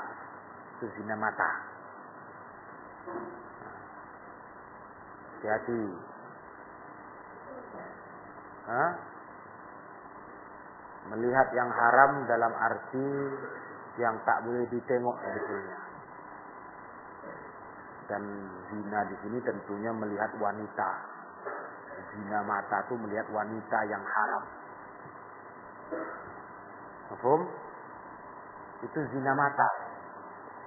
Itu 0.77 0.87
zina 0.99 1.15
mata. 1.15 1.51
Hati-hati. 5.41 5.83
Melihat 11.11 11.49
yang 11.57 11.71
haram 11.75 12.13
dalam 12.29 12.53
arti 12.55 13.09
yang 13.99 14.15
tak 14.23 14.47
boleh 14.47 14.63
ditengok 14.71 15.17
sebetulnya. 15.23 15.79
Dan 18.07 18.23
zina 18.71 19.01
di 19.07 19.17
sini 19.23 19.39
tentunya 19.43 19.91
melihat 19.91 20.31
wanita. 20.39 20.91
Zina 22.15 22.43
mata 22.43 22.83
itu 22.87 22.95
melihat 22.99 23.27
wanita 23.31 23.79
yang 23.87 24.03
haram. 24.03 24.45
Mahfum? 27.11 27.41
Itu 28.87 28.99
zina 29.11 29.33
mata. 29.35 29.69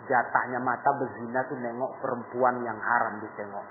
Jatahnya 0.04 0.60
mata 0.60 0.90
berzina 1.00 1.40
tuh 1.48 1.58
nengok 1.64 1.92
perempuan 2.04 2.60
yang 2.68 2.76
haram 2.76 3.24
ditengok. 3.24 3.68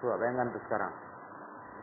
Coba 0.00 0.14
bayangkan 0.16 0.48
tuh 0.56 0.62
sekarang 0.64 0.94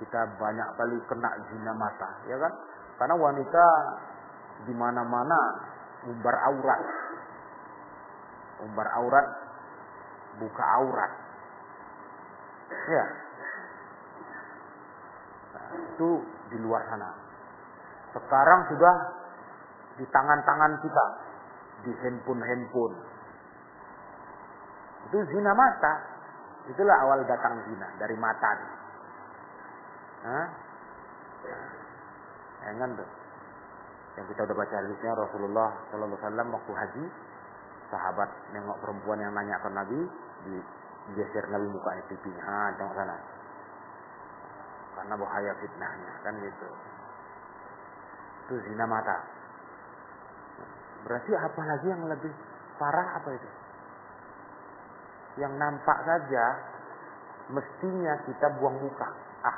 kita 0.01 0.21
banyak 0.41 0.69
kali 0.75 0.97
kena 1.07 1.29
zina 1.51 1.71
mata, 1.77 2.09
ya 2.27 2.35
kan? 2.41 2.53
Karena 2.99 3.15
wanita 3.15 3.65
di 4.65 4.73
mana-mana 4.73 5.39
umbar 6.09 6.35
aurat. 6.51 6.81
Umbar 8.65 8.87
aurat 8.97 9.27
buka 10.39 10.63
aurat. 10.79 11.11
Ya. 12.89 13.05
Nah, 15.53 15.65
itu 15.75 16.09
di 16.49 16.57
luar 16.63 16.81
sana. 16.87 17.09
Sekarang 18.15 18.59
sudah 18.71 18.95
di 19.99 20.05
tangan-tangan 20.07 20.73
kita, 20.79 21.05
di 21.83 21.91
handphone-handphone. 21.99 22.95
Itu 25.11 25.17
zina 25.35 25.51
mata. 25.51 25.93
Itulah 26.71 26.97
awal 27.03 27.27
datang 27.27 27.59
zina 27.67 27.87
dari 27.99 28.15
mata. 28.15 28.51
Hah? 30.25 30.47
Jangan 32.65 32.97
tuh. 32.97 33.09
Yang 34.15 34.25
kita 34.31 34.41
udah 34.47 34.55
baca 34.57 34.75
hadisnya 34.79 35.11
Rasulullah 35.13 35.69
Sallallahu 35.91 36.15
Alaihi 36.15 36.23
Wasallam 36.23 36.47
waktu 36.55 36.71
haji, 36.71 37.05
sahabat 37.91 38.29
nengok 38.55 38.79
perempuan 38.79 39.19
yang 39.19 39.35
nanya 39.35 39.59
ke 39.59 39.69
Nabi, 39.69 39.99
di 40.47 40.55
geser 41.19 41.45
Nabi 41.51 41.67
mukanya 41.69 42.03
pipinya, 42.09 42.43
ah 42.47 42.69
tengok 42.79 42.95
sana. 42.95 43.17
Karena 44.95 45.13
bahaya 45.19 45.51
fitnahnya, 45.59 46.11
kan 46.23 46.33
gitu. 46.39 46.67
Itu 48.45 48.61
zina 48.61 48.85
mata. 48.85 49.17
Berarti 51.05 51.31
apa 51.33 51.61
lagi 51.65 51.87
yang 51.89 52.05
lebih 52.05 52.33
parah 52.77 53.17
apa 53.17 53.29
itu? 53.33 53.49
Yang 55.41 55.53
nampak 55.57 55.97
saja 56.05 56.43
mestinya 57.49 58.13
kita 58.25 58.47
buang 58.61 58.77
muka. 58.81 59.09
Ah, 59.45 59.57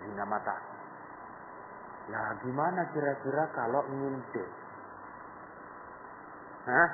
zina 0.00 0.24
mata. 0.24 0.56
Nah, 2.06 2.38
gimana 2.40 2.86
kira-kira 2.94 3.44
kalau 3.52 3.82
ngintip? 3.90 4.48
Hah? 6.66 6.88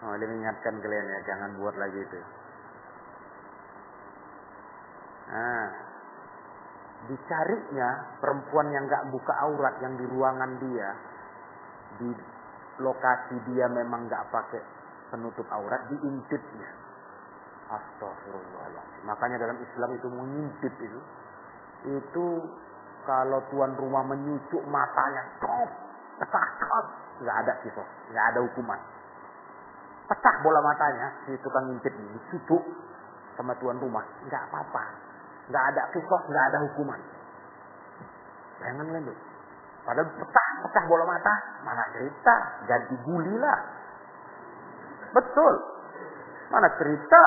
Oh, 0.00 0.16
dia 0.16 0.26
mengingatkan 0.26 0.80
kalian 0.80 1.06
ya, 1.12 1.20
jangan 1.28 1.50
buat 1.60 1.76
lagi 1.76 2.00
itu. 2.00 2.20
Nah, 5.30 5.89
dicarinya 7.08 8.18
perempuan 8.20 8.68
yang 8.74 8.84
gak 8.90 9.08
buka 9.08 9.32
aurat 9.46 9.74
yang 9.80 9.96
di 9.96 10.04
ruangan 10.04 10.50
dia, 10.60 10.88
di 12.02 12.10
lokasi 12.80 13.36
dia 13.52 13.66
memang 13.72 14.08
gak 14.08 14.28
pakai 14.28 14.62
penutup 15.10 15.46
aurat, 15.50 15.80
diintipnya. 15.90 16.70
Astagfirullahaladzim. 17.70 19.02
Makanya 19.06 19.36
dalam 19.38 19.58
Islam 19.62 19.90
itu 19.94 20.08
mengintip 20.10 20.74
itu. 20.82 21.00
Itu 21.86 22.26
kalau 23.06 23.40
tuan 23.50 23.78
rumah 23.78 24.02
menyucuk 24.10 24.62
matanya. 24.66 25.22
Top. 25.38 25.70
Pecah. 26.18 26.46
Nggak 27.22 27.36
ada 27.46 27.52
kisah. 27.62 27.88
Nggak 28.10 28.24
ada 28.34 28.38
hukuman. 28.42 28.80
Pecah 30.10 30.34
bola 30.42 30.60
matanya. 30.66 31.14
Si 31.24 31.38
tukang 31.46 31.70
ngintip 31.70 31.94
ini. 31.94 32.18
Cucuk 32.34 32.64
sama 33.38 33.54
tuan 33.62 33.78
rumah. 33.78 34.02
Nggak 34.26 34.50
apa-apa. 34.50 34.82
Nggak 35.50 35.64
ada 35.74 35.82
kisah. 35.90 36.20
Nggak 36.30 36.44
ada 36.54 36.58
hukuman. 36.70 37.00
Jangan 38.62 38.86
lanjut. 38.94 39.18
Padahal 39.84 40.08
pecah, 40.14 40.46
pecah 40.64 40.84
bola 40.86 41.04
mata. 41.04 41.34
Mana 41.66 41.84
cerita. 41.92 42.34
Ganti 42.70 42.94
guli 43.04 43.34
lah. 43.36 43.58
Betul. 45.10 45.54
Mana 46.50 46.70
cerita 46.78 47.22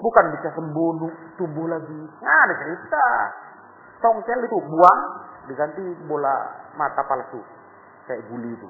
Bukan 0.00 0.24
bisa 0.32 0.48
sembuh 0.56 0.90
tumbuh 1.36 1.66
lagi. 1.68 2.00
Nah, 2.24 2.38
ada 2.48 2.54
cerita. 2.56 3.04
Tongkel 4.00 4.40
itu 4.48 4.56
buang 4.64 5.00
diganti 5.44 5.84
bola 6.08 6.32
mata 6.72 7.04
palsu 7.04 7.36
kayak 8.08 8.24
guli 8.32 8.56
itu. 8.56 8.68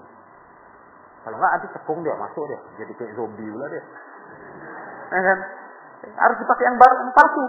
Kalau 1.22 1.36
nggak 1.38 1.52
nanti 1.54 1.68
cekung 1.70 2.02
dia 2.02 2.18
masuk 2.18 2.50
dia 2.50 2.58
jadi 2.82 2.92
kayak 2.98 3.14
zombie 3.14 3.46
lah 3.46 3.68
dia. 3.70 3.84
Ya 5.14 5.20
kan? 5.22 5.38
Harus 6.18 6.36
dipakai 6.42 6.64
yang 6.66 6.76
baru 6.82 6.94
yang 6.98 7.12
palsu 7.14 7.44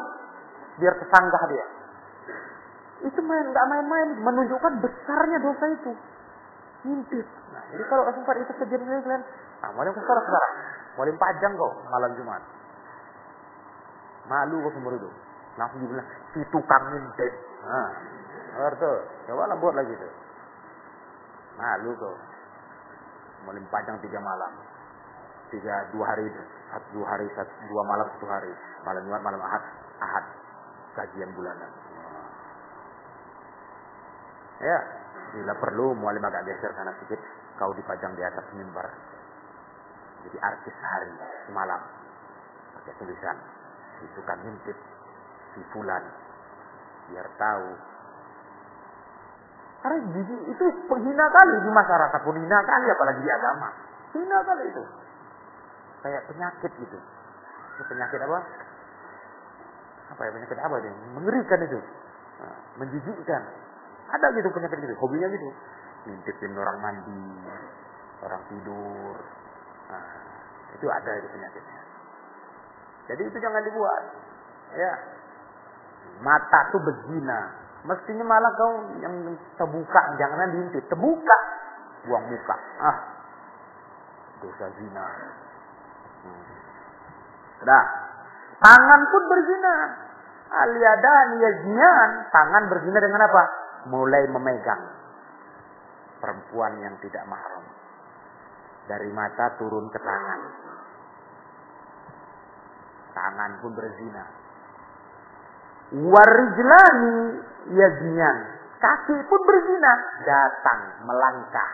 biar 0.80 0.94
kesanggah 1.02 1.44
dia. 1.52 1.66
Itu 3.02 3.20
main 3.26 3.46
nggak 3.50 3.66
main-main 3.66 4.10
menunjukkan 4.22 4.74
besarnya 4.80 5.38
dosa 5.42 5.66
itu. 5.74 5.92
Ngintip. 6.86 7.28
Nah, 7.52 7.64
jadi 7.74 7.84
kalau 7.90 8.04
sempat 8.14 8.36
itu 8.42 8.54
kejadian 8.62 9.02
kalian, 9.06 9.22
nah, 9.62 9.70
mau 9.74 9.86
yang 9.86 9.94
sekarang 9.94 10.26
sekarang, 10.26 10.54
mau 10.98 11.06
pajang 11.18 11.54
kok 11.58 11.74
malam 11.90 12.12
Jumat. 12.18 12.42
Malu 14.30 14.62
kau 14.62 14.72
semua 14.78 14.94
itu. 14.94 15.10
Langsung 15.58 15.80
dibilang, 15.84 16.08
si 16.32 16.40
tukang 16.54 16.84
ngintip. 16.94 17.34
Nah, 17.66 18.72
tuh. 18.78 18.98
Coba 19.28 19.50
lah 19.50 19.58
buat 19.58 19.74
lagi 19.76 19.94
tuh. 19.98 20.14
Malu 21.58 21.92
kau. 21.98 22.16
Malam 23.50 23.66
panjang 23.74 23.98
tiga 24.06 24.22
malam. 24.22 24.54
Tiga, 25.50 25.90
dua 25.92 26.06
hari 26.08 26.30
itu. 26.30 26.42
Satu, 26.72 26.88
dua 26.96 27.06
hari, 27.12 27.28
satu, 27.36 27.52
dua 27.68 27.82
malam, 27.84 28.08
satu 28.16 28.28
hari. 28.30 28.54
Malam 28.88 29.02
Jumat, 29.04 29.22
malam 29.26 29.42
Ahad. 29.44 29.64
Ahad. 30.00 30.26
Kajian 30.92 31.32
bulanan. 31.32 31.72
Ya, 34.62 34.78
bila 35.34 35.54
perlu 35.58 35.96
mualim 35.98 36.22
agak 36.22 36.46
geser 36.46 36.70
sana 36.76 36.94
sedikit, 37.00 37.18
kau 37.58 37.72
dipajang 37.74 38.14
di 38.14 38.22
atas 38.22 38.46
mimbar. 38.54 38.86
Jadi 40.28 40.38
artis 40.38 40.76
hari 40.78 41.12
semalam. 41.50 41.82
Pakai 42.78 42.94
tulisan 43.02 43.38
itu 44.06 44.20
kan 44.28 44.38
ngintip 44.44 44.78
si 45.56 45.62
fulan. 45.74 46.04
Biar 47.10 47.28
tahu. 47.40 47.70
Karena 49.82 49.98
itu 50.46 50.66
penghina 50.86 51.26
kali 51.26 51.56
di 51.66 51.72
masyarakat 51.74 52.20
pun 52.22 52.38
hina 52.38 52.60
kali 52.62 52.88
apalagi 52.94 53.22
di 53.26 53.32
agama. 53.34 53.70
Hina 54.14 54.38
kali 54.46 54.64
itu. 54.70 54.84
Kayak 56.06 56.22
penyakit 56.30 56.72
gitu. 56.78 56.98
Itu 57.78 57.84
penyakit 57.90 58.20
apa 58.22 58.40
apa 60.12 60.22
ya 60.28 60.32
penyakit 60.36 60.60
apa 60.60 60.76
dia 60.84 60.94
mengerikan 61.16 61.60
itu 61.64 61.80
nah, 62.44 62.58
menjijikkan 62.78 63.42
ada 64.12 64.28
gitu 64.36 64.50
penyakit 64.52 64.78
gitu 64.84 64.96
hobinya 65.00 65.28
gitu 65.32 65.48
ngintipin 66.06 66.52
orang 66.60 66.78
mandi 66.84 67.24
orang 68.22 68.42
tidur 68.52 69.16
nah, 69.88 70.06
itu 70.76 70.86
ada 70.92 71.12
itu 71.16 71.28
penyakitnya 71.32 71.82
jadi 73.12 73.28
itu 73.28 73.38
jangan 73.44 73.62
dibuat. 73.66 74.04
Ya. 74.72 74.94
Mata 76.22 76.60
tuh 76.72 76.80
berzina. 76.80 77.60
Mestinya 77.82 78.24
malah 78.24 78.52
kau 78.56 78.94
yang 79.02 79.36
terbuka, 79.58 80.02
jangan 80.22 80.54
diintip, 80.54 80.86
terbuka, 80.86 81.38
buang 82.06 82.30
muka. 82.30 82.56
Ah, 82.78 82.98
dosa 84.38 84.70
zina. 84.78 85.08
Hmm. 86.22 86.46
Sudah. 87.58 87.84
Tangan 88.62 89.02
pun 89.10 89.24
berzina. 89.28 89.76
Aliadan 90.52 91.40
yaznian, 91.40 92.10
tangan 92.28 92.68
berzina 92.68 93.00
dengan 93.00 93.24
apa? 93.24 93.44
Mulai 93.88 94.28
memegang 94.28 94.84
perempuan 96.20 96.76
yang 96.84 96.96
tidak 97.00 97.24
mahram. 97.26 97.66
Dari 98.86 99.10
mata 99.16 99.56
turun 99.56 99.88
ke 99.88 100.00
tangan. 100.04 100.42
Tangan 103.16 103.52
pun 103.64 103.72
berzina. 103.80 104.24
Warijlani 105.96 107.16
yaznian. 107.72 108.38
Kaki 108.76 109.18
pun 109.32 109.42
berzina. 109.48 109.94
Datang, 110.28 110.82
melangkah. 111.08 111.72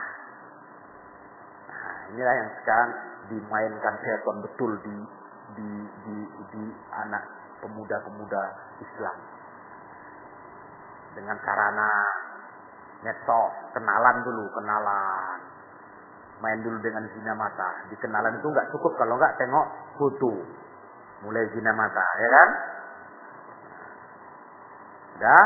Nah, 1.66 1.98
inilah 2.14 2.36
yang 2.46 2.50
sekarang 2.62 2.92
dimainkan 3.28 3.96
setan 4.06 4.38
betul 4.46 4.72
di 4.86 4.96
di 5.56 5.70
di, 6.06 6.16
di 6.54 6.64
anak 6.94 7.24
pemuda-pemuda 7.62 8.44
Islam. 8.82 9.18
Dengan 11.18 11.38
sarana 11.42 11.90
medsos, 13.02 13.54
kenalan 13.74 14.18
dulu, 14.26 14.46
kenalan. 14.54 15.40
Main 16.38 16.62
dulu 16.62 16.78
dengan 16.86 17.02
zina 17.10 17.34
mata. 17.34 17.90
Di 17.90 17.98
kenalan 17.98 18.38
itu 18.38 18.46
nggak 18.46 18.70
cukup 18.70 18.94
kalau 19.02 19.18
nggak 19.18 19.36
tengok 19.42 19.68
foto. 19.98 20.34
Mulai 21.26 21.50
zina 21.50 21.74
mata, 21.74 22.06
ya 22.22 22.30
kan? 22.30 22.50
Udah, 25.18 25.46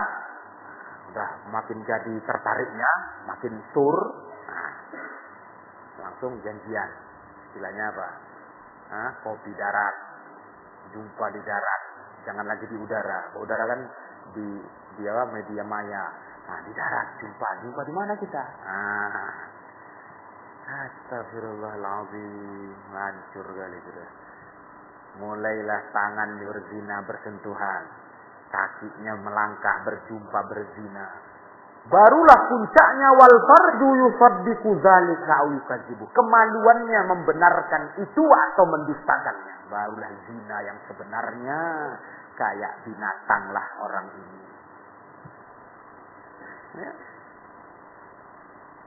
udah 1.16 1.30
makin 1.48 1.80
jadi 1.88 2.14
tertariknya, 2.28 2.92
makin 3.24 3.56
sur, 3.72 3.96
nah, 4.52 4.72
langsung 6.04 6.36
janjian. 6.44 6.90
Istilahnya 7.48 7.88
apa? 7.96 8.08
Hah? 8.92 9.12
kopi 9.24 9.56
darat, 9.56 9.96
jumpa 10.92 11.26
di 11.32 11.40
darat, 11.48 11.81
jangan 12.26 12.46
lagi 12.46 12.68
di 12.68 12.78
udara. 12.78 13.32
Udara 13.38 13.66
kan 13.66 13.90
di 14.36 14.48
di 14.98 15.08
apa 15.08 15.26
media 15.32 15.64
maya. 15.64 16.12
Nah, 16.42 16.58
di 16.66 16.74
darat 16.74 17.08
jumpa, 17.22 17.48
jumpa 17.64 17.82
di 17.86 17.94
mana 17.94 18.18
kita? 18.18 18.44
Ah. 18.66 19.30
Astagfirullahaladzim, 20.72 22.72
hancur 22.96 23.44
kali 23.44 23.76
sudah. 23.84 24.10
Mulailah 25.20 25.92
tangan 25.92 26.40
berzina 26.40 27.04
bersentuhan, 27.04 27.84
kakinya 28.48 29.20
melangkah 29.20 29.84
berjumpa 29.84 30.40
berzina. 30.48 31.12
Barulah 31.82 32.40
puncaknya 32.46 33.10
wal 33.18 33.38
fardu 33.42 33.90
yusaddiqu 34.06 34.70
dzalika 34.86 35.34
aw 35.42 35.48
yukadzibu. 35.50 36.06
Kemaluannya 36.14 37.02
membenarkan 37.10 37.98
itu 37.98 38.22
atau 38.22 38.66
mendustakannya. 38.70 39.66
Barulah 39.66 40.12
zina 40.30 40.58
yang 40.62 40.78
sebenarnya 40.86 41.60
kayak 42.38 42.86
binatanglah 42.86 43.66
orang 43.82 44.08
ini. 44.14 44.42
Ya. 46.86 46.94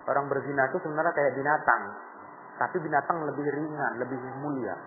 Orang 0.07 0.31
berzina 0.31 0.71
itu 0.71 0.79
sebenarnya 0.79 1.13
kayak 1.19 1.35
binatang. 1.35 1.83
Tapi 2.63 2.77
binatang 2.79 3.27
lebih 3.27 3.47
ringan, 3.59 3.93
lebih 3.99 4.23
mulia. 4.39 4.79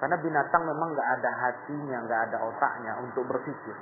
Karena 0.00 0.16
binatang 0.16 0.64
memang 0.64 0.96
nggak 0.96 1.08
ada 1.20 1.30
hatinya, 1.44 2.08
nggak 2.08 2.20
ada 2.32 2.38
otaknya 2.40 2.92
untuk 3.04 3.28
berpikir. 3.28 3.76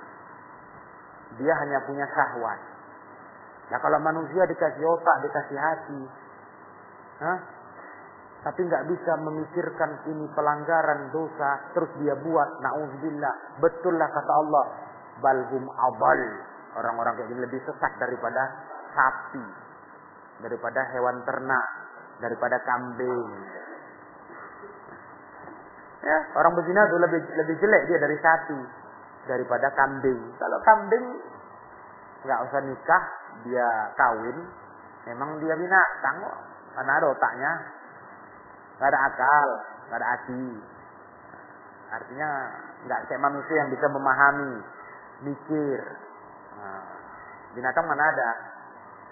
Dia 1.39 1.55
hanya 1.63 1.79
punya 1.87 2.03
syahwat. 2.11 2.78
Nah 3.69 3.79
kalau 3.85 3.99
manusia 4.01 4.49
dikasih 4.49 4.85
otak, 4.85 5.17
dikasih 5.29 5.59
hati, 5.61 6.01
Hah? 7.21 7.39
tapi 8.39 8.61
nggak 8.65 8.87
bisa 8.87 9.13
memikirkan 9.19 9.91
ini 10.09 10.25
pelanggaran 10.33 11.11
dosa, 11.11 11.75
terus 11.75 11.91
dia 11.99 12.15
buat, 12.23 12.49
nauzubillah, 12.63 13.35
betul 13.59 13.99
lah 13.99 14.09
kata 14.09 14.33
Allah, 14.33 14.65
balhum 15.19 15.67
abal. 15.67 16.23
Orang-orang 16.79 17.19
kayak 17.19 17.29
gini 17.35 17.41
lebih 17.43 17.61
sesat 17.67 17.93
daripada 17.99 18.43
sapi, 18.95 19.45
daripada 20.47 20.81
hewan 20.95 21.19
ternak, 21.27 21.67
daripada 22.23 22.63
kambing. 22.63 23.27
Ya, 25.99 26.19
orang 26.39 26.55
berzina 26.55 26.87
itu 26.87 26.97
lebih 27.03 27.21
lebih 27.27 27.55
jelek 27.59 27.83
dia 27.91 27.99
dari 27.99 28.17
sapi 28.23 28.61
daripada 29.27 29.67
kambing. 29.75 30.21
Kalau 30.39 30.59
kambing 30.63 31.05
nggak 32.23 32.41
usah 32.51 32.61
nikah, 32.67 33.03
dia 33.47 33.69
kawin, 33.95 34.39
memang 35.07 35.39
dia 35.39 35.55
binatang 35.55 36.17
kok. 36.23 36.37
Karena 36.75 36.93
ada 36.95 37.07
otaknya, 37.11 37.53
nggak 38.79 38.89
ada 38.91 39.01
akal, 39.11 39.49
nggak 39.89 39.99
ada 39.99 40.09
hati. 40.15 40.47
Artinya 41.89 42.29
nggak 42.87 43.01
kayak 43.11 43.23
manusia 43.23 43.57
yang 43.59 43.71
bisa 43.73 43.87
memahami, 43.91 44.53
mikir. 45.27 45.81
Nah, 46.59 46.83
binatang 47.55 47.87
mana 47.87 48.05
ada? 48.07 48.31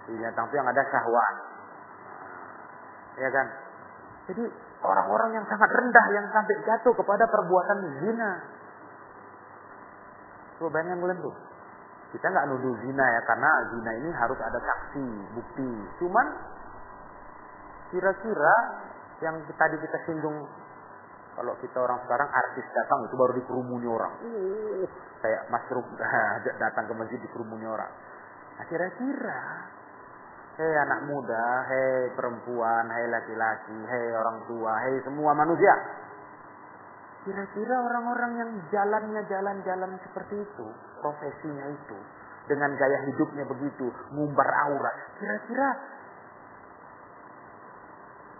Binatang 0.06 0.46
itu 0.50 0.54
yang 0.58 0.68
ada 0.70 0.82
syahwat. 0.86 1.34
Ya 3.16 3.28
kan? 3.32 3.46
Jadi 4.26 4.44
orang-orang 4.82 5.30
yang 5.40 5.46
sangat 5.48 5.70
rendah 5.70 6.06
yang 6.14 6.26
sampai 6.30 6.54
jatuh 6.66 6.94
kepada 6.94 7.24
perbuatan 7.26 7.78
zina. 8.02 8.32
Coba 10.58 10.68
bayangkan 10.72 10.98
kalian 11.04 11.20
tuh. 11.20 11.36
Kita 12.14 12.26
nggak 12.30 12.46
nuduh 12.50 12.74
zina 12.86 13.04
ya 13.04 13.20
karena 13.26 13.50
zina 13.74 13.90
ini 13.98 14.10
harus 14.14 14.38
ada 14.38 14.58
saksi, 14.62 15.06
bukti. 15.34 15.70
Cuman 16.02 16.26
kira-kira 17.90 18.56
yang 19.24 19.40
tadi 19.56 19.76
kita 19.80 19.98
singgung 20.06 20.46
kalau 21.36 21.52
kita 21.60 21.76
orang 21.76 22.00
sekarang 22.08 22.28
artis 22.32 22.66
datang 22.72 23.04
itu 23.04 23.14
baru 23.14 23.32
dikerumuni 23.36 23.86
orang. 23.90 24.12
Kayak 25.20 25.42
masruk 25.52 25.84
datang 26.62 26.84
ke 26.88 26.94
masjid 26.96 27.18
dikerumuni 27.20 27.66
orang. 27.68 27.92
Nah, 28.56 28.64
kira-kira 28.72 29.40
Hei 30.56 30.72
anak 30.72 31.04
muda, 31.04 31.68
hei 31.68 32.16
perempuan, 32.16 32.88
hei 32.88 33.12
laki-laki, 33.12 33.76
hei 33.76 34.08
orang 34.16 34.40
tua, 34.48 34.72
hei 34.88 35.04
semua 35.04 35.36
manusia. 35.36 35.74
Kira-kira 37.28 37.76
orang-orang 37.76 38.32
yang 38.40 38.50
jalannya 38.72 39.20
jalan-jalan 39.28 40.00
seperti 40.00 40.40
itu, 40.40 40.66
profesinya 41.00 41.66
itu, 41.72 41.98
dengan 42.46 42.70
gaya 42.78 42.98
hidupnya 43.10 43.44
begitu, 43.46 43.86
ngumbar 44.14 44.48
aurat, 44.70 44.94
kira-kira 45.18 45.68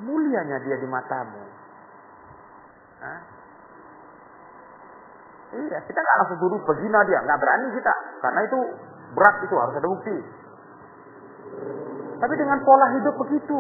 mulianya 0.03 0.61
dia 0.63 0.77
di 0.79 0.89
matamu. 0.89 1.45
Hah? 3.01 3.21
Iya, 5.57 5.79
kita 5.79 5.99
nggak 5.99 6.19
langsung 6.21 6.39
tuduh 6.43 6.61
pezina 6.67 7.01
dia, 7.07 7.23
nggak 7.23 7.39
berani 7.39 7.69
kita, 7.75 7.95
karena 8.21 8.41
itu 8.45 8.59
berat 9.15 9.37
itu 9.47 9.55
harus 9.55 9.75
ada 9.79 9.89
bukti. 9.89 10.17
Tapi 12.17 12.35
dengan 12.35 12.59
pola 12.65 12.87
hidup 12.97 13.15
begitu. 13.27 13.59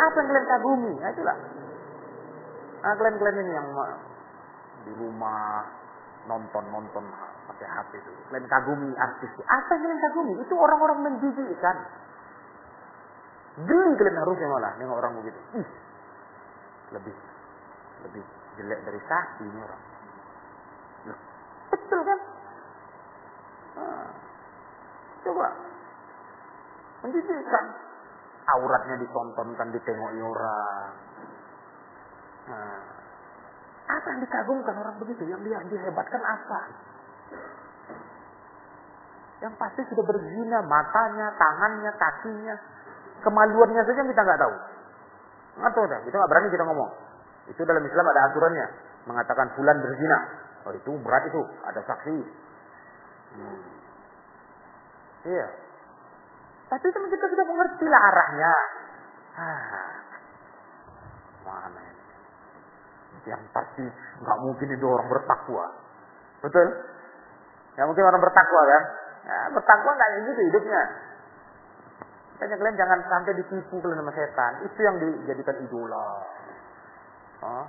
Apa 0.00 0.16
yang 0.16 0.28
kalian 0.32 0.46
kagumi? 0.48 0.92
Nah, 0.96 1.10
itulah. 1.12 1.38
Nah, 2.80 2.92
kalian-kalian 2.96 3.42
ini 3.44 3.52
yang 3.52 3.68
di 4.88 4.92
rumah 4.96 5.68
nonton-nonton 6.30 7.04
pakai 7.50 7.66
HP 7.66 7.90
itu. 7.98 8.10
Kalian 8.30 8.46
kagumi 8.46 8.94
artis. 8.94 9.30
Apa 9.42 9.74
yang 9.74 9.82
kalian 9.82 10.00
kagumi? 10.06 10.32
Itu 10.46 10.54
orang-orang 10.54 10.98
menjijikkan. 11.10 11.76
Geli 13.66 13.92
kalian 13.98 14.16
harusnya 14.22 14.46
malah 14.46 14.72
nengok 14.78 14.96
orang 15.02 15.12
begitu. 15.18 15.38
Ih, 15.58 15.68
lebih 16.94 17.16
lebih 18.06 18.22
jelek 18.56 18.80
dari 18.86 19.00
sapi 19.10 19.44
ini 19.44 19.58
orang. 19.58 19.82
Loh, 21.10 21.18
betul 21.74 22.00
kan? 22.06 22.18
Nah, 23.74 24.08
coba 25.26 25.46
menjijikkan. 27.02 27.64
Auratnya 28.50 28.98
ditontonkan, 28.98 29.70
ditengoki 29.70 30.20
orang. 30.26 30.90
Nah, 32.50 32.99
apa 33.98 34.06
yang 34.14 34.20
dikagumkan 34.22 34.74
orang 34.78 34.96
begitu? 35.02 35.26
Yang 35.26 35.40
dia 35.50 35.58
dihebatkan 35.66 36.22
apa? 36.22 36.60
Yang 39.40 39.54
pasti 39.56 39.80
sudah 39.88 40.04
berzina 40.04 40.58
matanya, 40.68 41.32
tangannya, 41.34 41.90
kakinya, 41.96 42.54
kemaluannya 43.24 43.82
saja 43.88 44.02
kita 44.04 44.20
nggak 44.20 44.40
tahu. 44.40 44.54
Nggak 45.58 45.72
tahu 45.74 45.84
dah, 45.88 46.00
kita 46.04 46.14
nggak 46.14 46.30
berani 46.30 46.48
kita 46.52 46.64
ngomong. 46.68 46.90
Itu 47.48 47.60
dalam 47.64 47.82
Islam 47.82 48.06
ada 48.12 48.20
aturannya, 48.30 48.66
mengatakan 49.08 49.48
fulan 49.56 49.80
berzina. 49.80 50.18
Oh 50.68 50.72
itu 50.76 50.92
berat 51.00 51.24
itu, 51.24 51.42
ada 51.64 51.80
saksi. 51.82 52.16
Hmm. 53.30 53.60
Iya, 55.20 55.48
tapi 56.70 56.86
itu 56.86 56.98
kita 57.02 57.26
sudah 57.26 57.46
mengerti 57.50 57.86
lah 57.90 58.02
arahnya. 58.14 58.52
Ah, 59.34 59.90
mana 61.42 61.80
ini? 61.82 61.99
Yang 63.28 63.42
pasti 63.52 63.84
nggak 64.24 64.38
mungkin 64.40 64.68
itu 64.72 64.86
orang 64.88 65.08
bertakwa. 65.08 65.64
Betul? 66.40 66.68
Yang 67.76 67.86
mungkin 67.92 68.04
orang 68.08 68.22
bertakwa 68.22 68.60
kan? 68.64 68.82
Nah, 69.20 69.46
bertakwa 69.52 69.90
nggak 69.96 70.10
gitu 70.24 70.40
hidupnya. 70.48 70.82
Makanya 72.40 72.56
kalian 72.56 72.80
jangan 72.80 72.98
sampai 73.04 73.36
ditipu 73.36 73.76
kalian 73.84 74.00
sama 74.00 74.12
setan. 74.16 74.52
Itu 74.64 74.80
yang 74.80 74.96
dijadikan 74.96 75.60
idola. 75.60 76.08
Oh. 77.44 77.68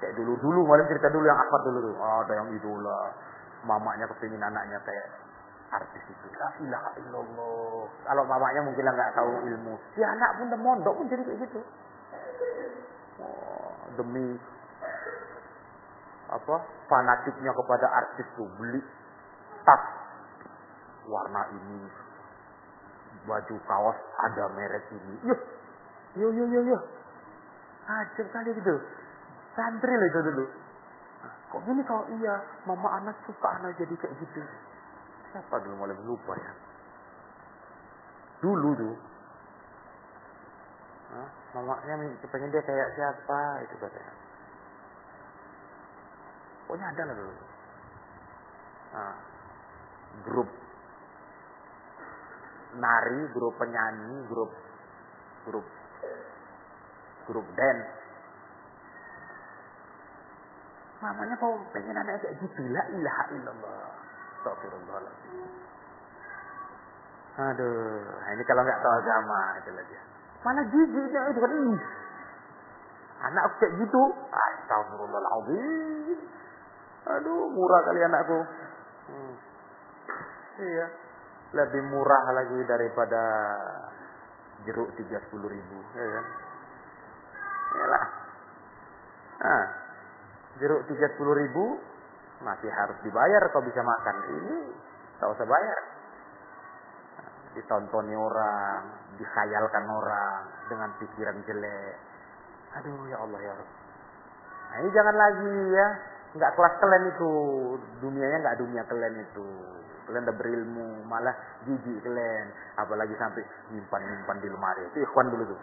Kayak 0.00 0.16
dulu-dulu, 0.16 0.64
malah 0.64 0.88
cerita 0.88 1.12
dulu 1.12 1.28
yang 1.28 1.36
akad 1.36 1.68
dulu. 1.68 1.92
Oh, 2.00 2.24
ada 2.24 2.32
yang 2.32 2.48
idola. 2.56 3.12
Mamanya 3.68 4.08
kepingin 4.08 4.40
anaknya 4.40 4.80
kayak 4.88 5.06
artis 5.68 6.00
itu. 6.00 6.26
La 6.40 6.48
ilaha 6.64 6.90
illallah. 6.96 7.84
Kalau 8.08 8.24
mamanya 8.24 8.64
mungkin 8.64 8.88
nggak 8.88 9.12
tahu 9.12 9.36
ilmu. 9.52 9.76
Si 9.92 10.00
anak 10.00 10.40
pun 10.40 10.48
udah 10.48 10.60
mondok 10.64 10.94
pun 10.96 11.04
jadi 11.12 11.22
kayak 11.28 11.38
gitu. 11.44 11.60
Oh, 13.20 13.67
demi 13.98 14.38
apa 16.28 16.56
fanatiknya 16.86 17.50
kepada 17.50 17.86
artis 17.90 18.26
tuh 18.36 18.48
beli 18.60 18.80
tas 19.66 19.82
warna 21.08 21.42
ini 21.56 21.80
baju 23.24 23.56
kaos 23.66 23.98
ada 24.28 24.44
merek 24.56 24.84
ini. 24.92 25.14
Yuk 25.28 25.40
yuk 26.16 26.32
yuk 26.32 26.48
yuk 26.48 26.64
yuk 26.64 26.82
aja 27.88 28.22
kali 28.32 28.52
gitu. 28.52 28.74
Santri 29.56 29.92
lah 29.92 30.08
itu 30.12 30.20
dulu. 30.32 30.44
Kok 31.48 31.60
gini 31.64 31.82
kalau 31.88 32.04
iya 32.20 32.34
mama 32.68 33.00
anak 33.00 33.16
suka 33.24 33.48
anak 33.58 33.72
jadi 33.80 33.94
kayak 33.96 34.14
gitu. 34.20 34.40
Siapa 35.32 35.60
dulu 35.64 35.80
mulai 35.80 35.96
lupa 36.04 36.36
ya? 36.36 36.52
Dulu 38.44 38.70
tuh? 38.76 38.96
Mamanya 41.56 41.94
pengen 42.28 42.52
dia 42.52 42.62
kayak 42.62 42.88
siapa 42.92 43.40
itu 43.64 43.74
katanya 43.80 44.14
pokoknya 46.68 46.86
ada 46.92 47.02
lah 47.08 47.16
dulu 47.16 47.34
nah, 48.92 49.16
grup 50.28 50.48
nari, 52.76 53.20
grup 53.32 53.54
penyanyi, 53.56 54.28
grup 54.28 54.52
grup 55.48 55.66
grup 57.28 57.46
dance. 57.56 57.88
Mamanya 60.98 61.38
kau 61.38 61.54
pengen 61.70 61.94
anak 61.94 62.18
kayak 62.18 62.34
gitu, 62.42 62.60
la 62.74 62.82
ilaha 62.90 63.24
illallah. 63.30 63.86
Aduh, 67.38 68.02
ini 68.34 68.42
kalau 68.42 68.66
nggak 68.66 68.80
tahu 68.82 68.92
agama 68.98 69.40
itu 69.62 69.70
lagi. 69.78 69.96
Mana 70.46 70.60
giginya 70.70 71.20
itu 71.30 71.40
kan 71.42 71.52
ih. 71.52 71.80
Anak 73.18 73.42
aku 73.50 73.54
kayak 73.62 73.72
gitu. 73.82 74.02
Astagfirullahaladzim. 74.30 76.18
Aduh, 77.08 77.50
murah 77.50 77.80
kali 77.88 78.00
anakku. 78.04 78.38
Hmm. 79.08 79.34
Iya 80.58 80.86
lebih 81.48 81.82
murah 81.88 82.24
lagi 82.36 82.60
daripada 82.68 83.22
jeruk 84.68 84.92
tiga 85.00 85.16
puluh 85.32 85.48
ribu, 85.48 85.78
ya 85.96 86.04
kan? 86.12 86.26
Yalah. 87.72 88.04
Nah, 89.38 89.64
jeruk 90.60 90.84
tiga 90.92 91.08
puluh 91.16 91.32
ribu 91.32 91.80
masih 92.44 92.68
harus 92.68 92.98
dibayar 93.00 93.42
kalau 93.48 93.64
bisa 93.64 93.80
makan. 93.80 94.16
Ini 94.28 94.56
tak 95.16 95.28
usah 95.32 95.46
bayar. 95.48 95.80
Ditontoni 97.58 98.14
orang, 98.14 98.80
dikhayalkan 99.18 99.84
orang 99.90 100.46
dengan 100.70 100.94
pikiran 101.02 101.42
jelek. 101.42 101.96
Aduh 102.78 103.02
ya 103.10 103.18
Allah 103.18 103.40
ya 103.42 103.50
Allah. 103.50 103.70
Nah 104.68 104.76
ini 104.78 104.90
jangan 104.94 105.16
lagi 105.18 105.54
ya, 105.74 105.88
nggak 106.38 106.52
kelas 106.54 106.74
kalian 106.78 107.04
itu, 107.10 107.32
dunianya 107.98 108.38
nggak 108.46 108.58
dunia 108.62 108.82
kalian 108.86 109.14
itu. 109.26 109.48
Kalian 110.06 110.22
udah 110.22 110.36
berilmu 110.38 110.88
malah 111.10 111.34
jijik 111.66 111.98
kalian. 112.06 112.46
Apalagi 112.78 113.18
sampai 113.18 113.42
nyimpan 113.74 114.00
nyimpan 114.06 114.36
di 114.38 114.48
lemari. 114.54 114.82
Itu 114.94 114.98
ikhwan 115.02 115.26
dulu 115.34 115.44
tuh. 115.50 115.60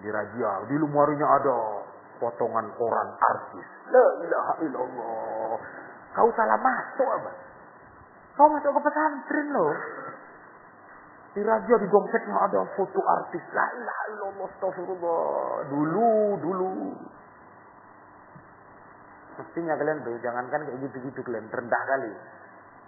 Di 0.00 0.08
raja 0.08 0.50
di 0.64 0.74
lemarinya 0.80 1.26
ada 1.28 1.56
potongan 2.24 2.72
koran 2.80 3.08
artis. 3.20 3.66
La 3.92 4.06
ilaha 4.24 4.52
illallah. 4.64 5.58
Kau 6.16 6.32
salah 6.32 6.56
masuk 6.56 7.10
apa 7.20 7.30
kau 8.38 8.46
masuk 8.54 8.70
ke 8.70 8.80
pesantren 8.86 9.46
loh 9.50 9.74
di 11.36 11.40
raja 11.44 11.74
di 11.76 11.86
dompetnya 11.92 12.36
ada 12.48 12.60
foto 12.76 13.00
artis 13.04 13.44
la 13.52 13.66
ilaha 13.76 14.04
illallah 14.12 14.46
astagfirullah 14.48 15.68
dulu 15.68 16.12
dulu 16.40 16.70
mestinya 19.38 19.74
kalian 19.78 20.02
tuh 20.02 20.16
jangankan 20.24 20.60
kayak 20.66 20.78
gitu-gitu 20.82 21.20
kalian 21.22 21.46
rendah 21.52 21.82
kali 21.86 22.12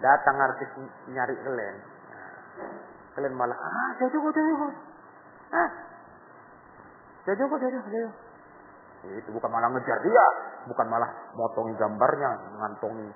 Datang 0.01 0.35
artis 0.41 0.69
nyari 1.13 1.37
kalian. 1.37 1.77
kalian 3.13 3.33
malah, 3.37 3.53
ah 3.53 3.89
jauh 4.01 4.09
jauh 4.09 4.33
jauh. 4.33 4.73
Ah, 5.53 5.69
jauh 7.29 7.37
jauh 7.37 7.53
jauh 7.53 7.85
jauh. 7.85 8.13
Itu 9.13 9.29
bukan 9.29 9.49
malah 9.53 9.69
ngejar 9.69 9.97
dia, 10.01 10.25
bukan 10.65 10.87
malah 10.89 11.09
motongi 11.37 11.77
gambarnya, 11.77 12.31
ngantongi 12.57 13.09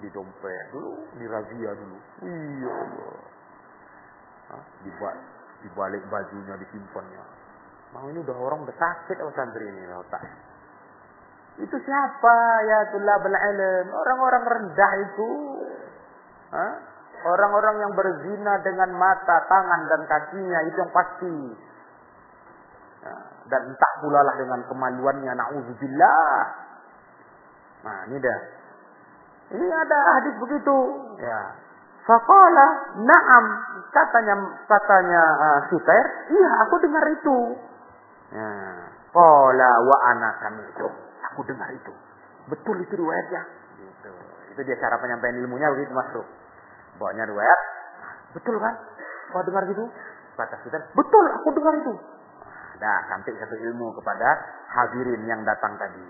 di 0.00 0.08
dompet 0.16 0.64
dulu, 0.72 0.92
di 1.20 1.24
razia 1.28 1.70
dulu. 1.76 1.96
Iya 2.24 2.72
Allah. 2.72 3.16
Di, 4.82 4.90
ba 5.00 5.10
di 5.62 5.68
balik 5.74 6.02
bajunya 6.08 6.54
disimpannya. 6.60 7.24
Mau 7.94 8.10
ini 8.10 8.18
udah 8.20 8.36
orang 8.36 8.66
udah 8.66 8.76
sakit 8.76 9.18
oh 9.22 9.32
santri 9.34 9.66
ini 9.70 9.86
otak. 9.94 10.22
Itu 11.62 11.76
siapa 11.78 12.36
ya 12.66 12.78
tulabul 12.90 13.38
ilm? 13.38 13.86
Orang-orang 13.94 14.42
rendah 14.42 14.92
itu 15.06 15.30
Orang-orang 17.24 17.76
yang 17.80 17.92
berzina 17.96 18.60
dengan 18.60 18.92
mata, 19.00 19.48
tangan 19.48 19.80
dan 19.88 20.02
kakinya 20.04 20.60
itu 20.68 20.76
yang 20.76 20.92
pasti. 20.92 21.36
dan 23.44 23.60
entah 23.60 23.92
pula 24.00 24.24
lah 24.24 24.32
dengan 24.40 24.64
kemaluannya, 24.64 25.32
na'udzubillah. 25.36 26.36
Nah, 27.84 27.98
ini 28.08 28.16
dah. 28.16 28.38
Ini 29.52 29.66
ada 29.68 29.98
hadis 30.16 30.34
begitu. 30.40 30.76
Ya. 31.20 31.40
Faqala 32.04 32.66
na'am. 33.00 33.44
Katanya 33.94 34.34
katanya 34.68 35.22
uh, 35.38 35.60
Suter, 35.70 36.04
iya 36.28 36.50
aku 36.66 36.74
dengar 36.82 37.04
itu. 37.08 37.36
Ya. 38.34 38.50
Qala 39.14 39.70
wa 39.86 39.96
ana 40.10 40.30
itu. 40.68 40.88
Aku 41.32 41.40
dengar 41.46 41.70
itu. 41.72 41.92
Betul 42.50 42.82
itu 42.84 42.94
riwayatnya. 42.98 43.42
Gitu. 43.80 44.12
Itu 44.52 44.60
dia 44.66 44.76
cara 44.82 45.00
penyampaian 45.00 45.38
ilmunya 45.40 45.70
begitu 45.72 45.94
masuk. 45.94 46.26
Bawanya 46.98 47.24
riwayat. 47.30 47.60
Betul 48.34 48.58
kan? 48.58 48.74
Kau 49.30 49.42
dengar 49.46 49.64
gitu? 49.70 49.86
Kata 50.34 50.58
kita, 50.66 50.78
betul 50.98 51.24
aku 51.30 51.48
dengar 51.54 51.74
itu. 51.78 51.94
Nah, 52.82 52.98
sampai 53.06 53.38
satu 53.38 53.54
ilmu 53.54 53.94
kepada 54.02 54.28
hadirin 54.66 55.22
yang 55.30 55.46
datang 55.46 55.78
tadi. 55.78 56.02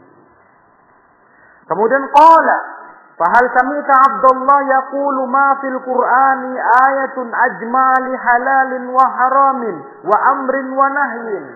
Kemudian 1.68 2.04
qala 2.08 2.58
Fahal 3.14 3.46
sami'ta 3.54 3.94
Abdullah 3.94 4.60
yaqulu 4.66 5.22
ma 5.30 5.48
fil 5.62 5.78
Qur'ani 5.86 6.52
ayatun 6.58 7.30
ajmali 7.30 8.12
halalin 8.18 8.84
wa 8.90 9.06
haramin 9.06 9.76
wa 10.02 10.16
amrin 10.34 10.68
wa 10.74 10.86
nahyin. 10.90 11.46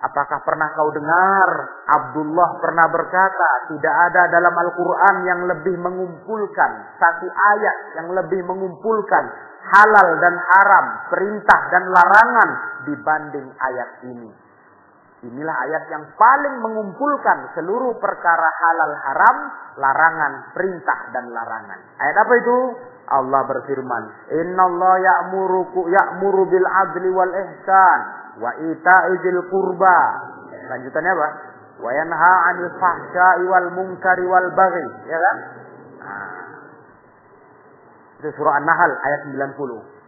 Apakah 0.00 0.40
pernah 0.42 0.72
kau 0.74 0.90
dengar 0.96 1.50
Abdullah 1.84 2.56
pernah 2.58 2.88
berkata 2.88 3.68
tidak 3.68 3.94
ada 4.10 4.32
dalam 4.32 4.54
Al-Quran 4.56 5.16
yang 5.28 5.40
lebih 5.44 5.76
mengumpulkan 5.76 6.70
satu 6.96 7.28
ayat 7.28 7.76
yang 8.00 8.08
lebih 8.16 8.40
mengumpulkan 8.48 9.24
halal 9.60 10.08
dan 10.18 10.34
haram, 10.40 10.86
perintah 11.12 11.60
dan 11.68 11.84
larangan 11.92 12.50
dibanding 12.88 13.46
ayat 13.60 13.90
ini. 14.08 14.49
Inilah 15.20 15.52
ayat 15.52 15.84
yang 15.92 16.04
paling 16.16 16.64
mengumpulkan 16.64 17.52
seluruh 17.52 17.92
perkara 18.00 18.48
halal 18.56 18.94
haram, 19.04 19.36
larangan, 19.76 20.32
perintah 20.56 21.12
dan 21.12 21.28
larangan. 21.28 21.76
Ayat 22.00 22.16
apa 22.24 22.34
itu? 22.40 22.58
Allah 23.10 23.44
berfirman, 23.44 24.02
"Inna 24.32 24.64
Allah 24.64 24.94
ya'muru 24.96 25.76
ya'muru 25.92 26.42
bil 26.48 26.64
adli 26.64 27.08
wal 27.12 27.34
ihsan 27.36 28.00
wa 28.40 28.48
ita'izil 28.64 29.40
qurba. 29.52 29.98
Lanjutannya 30.72 31.12
apa? 31.12 31.28
Wa 31.84 31.90
yanha 31.92 32.34
'anil 32.48 32.72
fahsya'i 32.80 33.44
wal 33.44 33.68
munkari 33.76 34.24
wal 34.24 34.48
baghi, 34.56 34.86
ya 35.04 35.18
kan? 35.20 35.36
Nah. 36.00 36.28
Itu 38.24 38.28
surah 38.40 38.56
An-Nahl 38.56 38.92
ayat 39.04 39.20
90. 39.36 39.99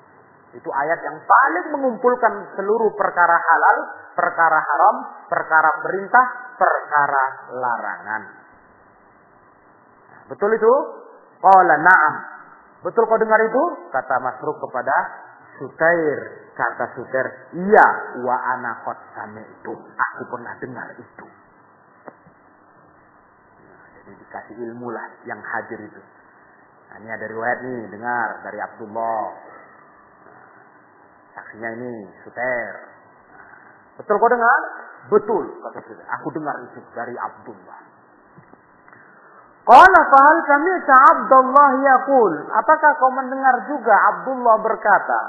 Itu 0.52 0.68
ayat 0.68 1.00
yang 1.00 1.16
paling 1.24 1.66
mengumpulkan 1.72 2.52
seluruh 2.60 2.92
perkara 2.92 3.36
halal, 3.40 3.76
perkara 4.12 4.60
haram, 4.60 4.96
perkara 5.32 5.70
perintah, 5.80 6.26
perkara 6.60 7.24
larangan. 7.56 8.22
Nah, 10.12 10.22
betul 10.28 10.52
itu? 10.52 10.74
Qala 11.40 11.76
na'am. 11.80 12.14
Betul 12.84 13.06
kau 13.08 13.16
dengar 13.16 13.40
itu? 13.40 13.62
Kata 13.94 14.18
Masruk 14.20 14.60
kepada 14.60 14.96
Sutair. 15.56 16.42
Kata 16.52 16.84
Suter, 16.92 17.26
iya 17.56 17.86
wa 18.20 18.36
anakot 18.52 18.98
sama 19.16 19.40
itu. 19.40 19.72
Aku 19.72 20.22
pernah 20.28 20.52
dengar 20.60 20.84
itu. 21.00 21.26
Nah, 23.64 23.84
jadi 23.96 24.12
dikasih 24.20 24.56
ilmu 24.68 24.92
lah 24.92 25.08
yang 25.24 25.40
hadir 25.40 25.80
itu. 25.80 26.02
Nah, 26.92 27.00
ini 27.00 27.08
ada 27.08 27.24
riwayat 27.24 27.58
nih, 27.64 27.88
dengar 27.88 28.44
dari 28.44 28.60
Abdullah. 28.60 29.32
Saksinya 31.32 31.70
ini, 31.80 31.94
Suter. 32.24 32.72
Betul 34.00 34.16
kau 34.20 34.28
dengar? 34.28 34.60
Betul, 35.08 35.44
kata 35.64 35.80
Suter. 35.84 36.04
Aku 36.20 36.28
dengar 36.36 36.56
itu 36.68 36.80
dari 36.92 37.16
Abdullah. 37.16 37.80
Qala 39.62 40.00
fahal 40.10 40.38
kami 40.42 40.72
Abdullah 40.90 41.70
yaqul. 41.86 42.32
Apakah 42.50 42.98
kau 42.98 43.14
mendengar 43.14 43.62
juga 43.70 43.94
Abdullah 44.10 44.58
berkata, 44.58 45.20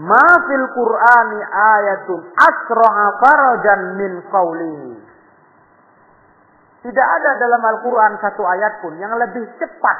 "Ma 0.00 0.28
fil 0.48 0.66
Qur'ani 0.72 1.38
ayatun 1.52 2.20
asra'a 2.32 3.06
farajan 3.20 3.80
min 4.00 4.12
qawlihi." 4.32 4.92
Tidak 6.84 7.08
ada 7.08 7.30
dalam 7.40 7.62
Al-Quran 7.64 8.12
satu 8.20 8.44
ayat 8.44 8.84
pun 8.84 8.92
yang 9.00 9.12
lebih 9.16 9.52
cepat 9.56 9.98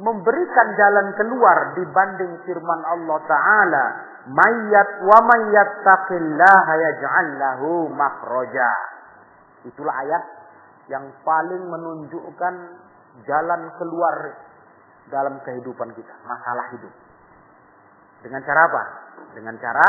memberikan 0.00 0.68
jalan 0.80 1.12
keluar 1.16 1.76
dibanding 1.76 2.40
firman 2.48 2.80
Allah 2.84 3.18
Ta'ala. 3.28 3.84
Mayyat 4.22 4.90
wa 5.02 5.18
mayyattaqillaha 5.26 6.72
yaj'al 6.78 7.28
lahu 7.42 7.90
makhraja. 7.90 8.70
Itulah 9.66 9.94
ayat 10.06 10.22
yang 10.90 11.10
paling 11.26 11.62
menunjukkan 11.66 12.54
jalan 13.26 13.62
keluar 13.82 14.16
dalam 15.10 15.42
kehidupan 15.42 15.90
kita, 15.98 16.14
masalah 16.22 16.70
hidup. 16.70 16.94
Dengan 18.22 18.40
cara 18.46 18.60
apa? 18.70 18.82
Dengan 19.34 19.58
cara 19.58 19.88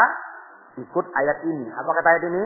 ikut 0.82 1.06
ayat 1.13 1.38
ini. 1.46 1.69
Apa 1.69 1.89
kata 2.02 2.08
ayat 2.17 2.26
ini? 2.34 2.43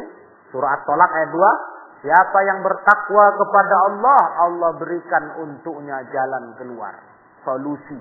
Surah 0.52 0.76
At-Tolak 0.80 1.12
ayat 1.12 1.32
2. 1.32 2.04
Siapa 2.04 2.40
yang 2.46 2.60
bertakwa 2.62 3.26
kepada 3.40 3.76
Allah, 3.90 4.22
Allah 4.46 4.72
berikan 4.78 5.24
untuknya 5.42 6.04
jalan 6.14 6.54
keluar, 6.62 6.94
solusi. 7.42 7.98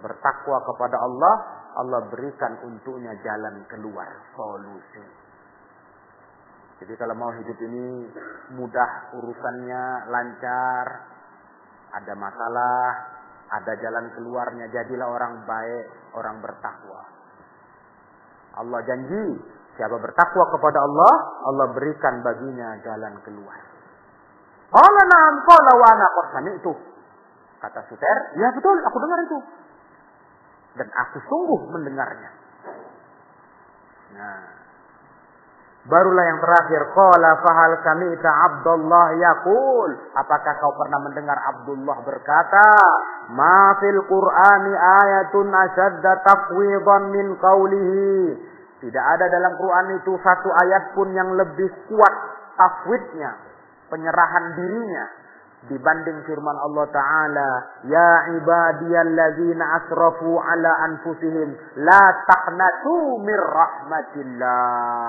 Bertakwa 0.00 0.56
kepada 0.64 0.96
Allah, 1.04 1.34
Allah 1.74 2.06
berikan 2.06 2.52
untuknya 2.62 3.12
jalan 3.22 3.66
keluar, 3.66 4.06
solusi. 4.38 5.04
Jadi 6.82 6.94
kalau 6.98 7.14
mau 7.18 7.30
hidup 7.34 7.58
ini 7.58 8.06
mudah 8.54 8.90
urusannya, 9.14 9.84
lancar, 10.10 10.86
ada 11.94 12.14
masalah, 12.18 12.86
ada 13.50 13.72
jalan 13.78 14.06
keluarnya, 14.18 14.66
jadilah 14.70 15.06
orang 15.06 15.46
baik, 15.46 15.86
orang 16.18 16.42
bertakwa. 16.42 17.02
Allah 18.54 18.80
janji, 18.86 19.24
siapa 19.74 19.98
bertakwa 19.98 20.44
kepada 20.54 20.78
Allah, 20.78 21.14
Allah 21.46 21.66
berikan 21.74 22.22
baginya 22.22 22.78
jalan 22.82 23.14
keluar. 23.26 23.58
Allah 24.74 25.04
na'am 25.06 25.36
qala 25.46 25.72
wa 25.78 25.86
ana 25.90 26.50
itu. 26.54 26.72
Kata 27.62 27.80
Suter, 27.86 28.16
ya 28.36 28.50
betul, 28.54 28.76
aku 28.82 28.96
dengar 28.98 29.18
itu. 29.24 29.38
Dan 30.74 30.88
aku 30.90 31.18
sungguh 31.30 31.60
mendengarnya. 31.70 32.30
Nah, 34.14 34.54
Barulah 35.84 36.24
yang 36.24 36.40
terakhir, 36.40 36.80
qala 36.96 37.44
fahal 37.44 37.76
sami'ta 37.84 38.30
Abdullah 38.48 39.20
yaqul, 39.20 39.92
apakah 40.16 40.56
kau 40.56 40.72
pernah 40.80 40.96
mendengar 40.96 41.36
Abdullah 41.36 42.00
berkata, 42.08 42.68
ma 43.36 43.76
fil 43.76 44.00
Qur'ani 44.08 44.72
ayatun 44.72 45.52
ashadda 45.52 46.24
tafwidan 46.24 47.12
min 47.12 47.36
qawlihi. 47.36 48.16
Tidak 48.80 49.04
ada 49.04 49.28
dalam 49.28 49.60
Quran 49.60 50.00
itu 50.00 50.16
satu 50.24 50.48
ayat 50.56 50.96
pun 50.96 51.12
yang 51.12 51.36
lebih 51.36 51.68
kuat 51.92 52.14
tafwidnya, 52.56 53.36
penyerahan 53.92 54.56
dirinya 54.56 55.23
dibanding 55.68 56.20
firman 56.28 56.56
Allah 56.60 56.86
taala 56.92 57.50
ya 57.88 58.12
ibadiyalladzina 58.36 59.64
asrafu 59.80 60.36
ala 60.36 60.92
anfusihim 60.92 61.56
la 61.80 62.02
taqnatu 62.28 63.24
mir 63.24 63.40
rahmatillah 63.40 65.08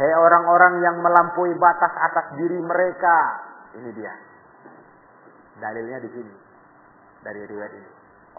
Hei 0.00 0.16
orang-orang 0.16 0.80
yang 0.80 0.96
melampaui 1.04 1.52
batas 1.60 1.92
atas 1.92 2.32
diri 2.40 2.56
mereka. 2.56 3.16
Ini 3.76 3.90
dia. 3.92 4.08
Dalilnya 5.60 6.00
di 6.00 6.08
sini. 6.08 6.34
Dari 7.20 7.44
riwayat 7.44 7.72
ini. 7.76 7.90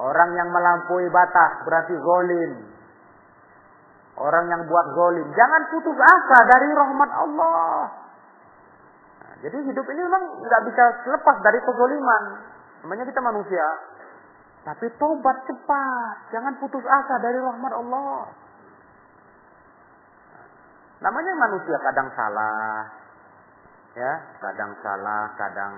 Orang 0.02 0.34
yang 0.34 0.50
melampaui 0.50 1.06
batas 1.14 1.62
berarti 1.62 1.94
golim. 2.02 2.66
Orang 4.18 4.50
yang 4.50 4.66
buat 4.66 4.88
golim. 4.98 5.30
Jangan 5.38 5.62
putus 5.70 6.02
asa 6.02 6.38
dari 6.50 6.70
rahmat 6.74 7.12
Allah. 7.14 7.94
Jadi 9.42 9.58
hidup 9.58 9.86
ini 9.90 10.02
memang 10.06 10.24
nggak 10.46 10.62
bisa 10.70 10.84
lepas 11.10 11.38
dari 11.42 11.58
kezoliman. 11.66 12.24
Namanya 12.86 13.10
kita 13.10 13.22
manusia. 13.26 13.66
Tapi 14.62 14.86
tobat 15.02 15.38
cepat. 15.50 16.16
Jangan 16.30 16.54
putus 16.62 16.86
asa 16.86 17.18
dari 17.18 17.42
rahmat 17.42 17.74
Allah. 17.74 18.30
Namanya 21.02 21.34
manusia 21.34 21.78
kadang 21.82 22.10
salah. 22.14 22.86
Ya, 23.92 24.14
kadang 24.40 24.72
salah, 24.80 25.36
kadang 25.36 25.74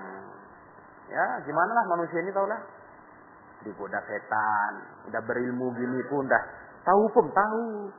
ya 1.10 1.24
gimana 1.42 1.72
lah 1.74 1.84
manusia 1.88 2.20
ini 2.22 2.30
tau 2.30 2.46
lah. 2.46 2.60
Digoda 3.64 3.98
setan, 4.04 4.72
udah 5.08 5.22
berilmu 5.24 5.72
gini 5.72 6.04
pun 6.12 6.28
dah 6.28 6.42
tahu 6.84 7.08
hukum 7.08 7.32
tahu, 7.32 7.90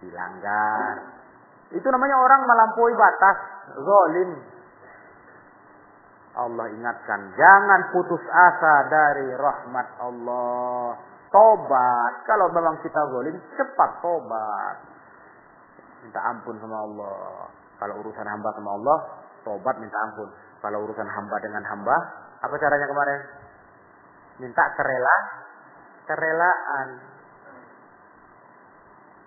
dilanggar. 0.00 1.18
Itu 1.74 1.84
namanya 1.90 2.16
orang 2.16 2.40
melampaui 2.46 2.94
batas, 2.94 3.38
zalim. 3.76 4.30
Allah 6.36 6.66
ingatkan, 6.70 7.20
jangan 7.34 7.80
putus 7.94 8.22
asa 8.28 8.74
dari 8.90 9.28
rahmat 9.32 9.88
Allah. 10.02 10.98
Tobat, 11.28 12.12
kalau 12.24 12.48
memang 12.56 12.80
kita 12.80 13.00
zalim, 13.12 13.36
cepat 13.56 14.00
tobat 14.00 14.76
minta 16.02 16.20
ampun 16.24 16.56
sama 16.62 16.76
Allah. 16.88 17.52
Kalau 17.78 17.94
urusan 18.02 18.26
hamba 18.26 18.48
sama 18.56 18.70
Allah, 18.74 18.98
tobat 19.46 19.76
minta 19.78 19.98
ampun. 20.08 20.28
Kalau 20.58 20.78
urusan 20.88 21.06
hamba 21.06 21.36
dengan 21.44 21.62
hamba, 21.68 21.96
apa 22.42 22.54
caranya 22.58 22.86
kemarin? 22.88 23.20
Minta 24.42 24.64
kerela, 24.74 25.16
kerelaan. 26.06 26.88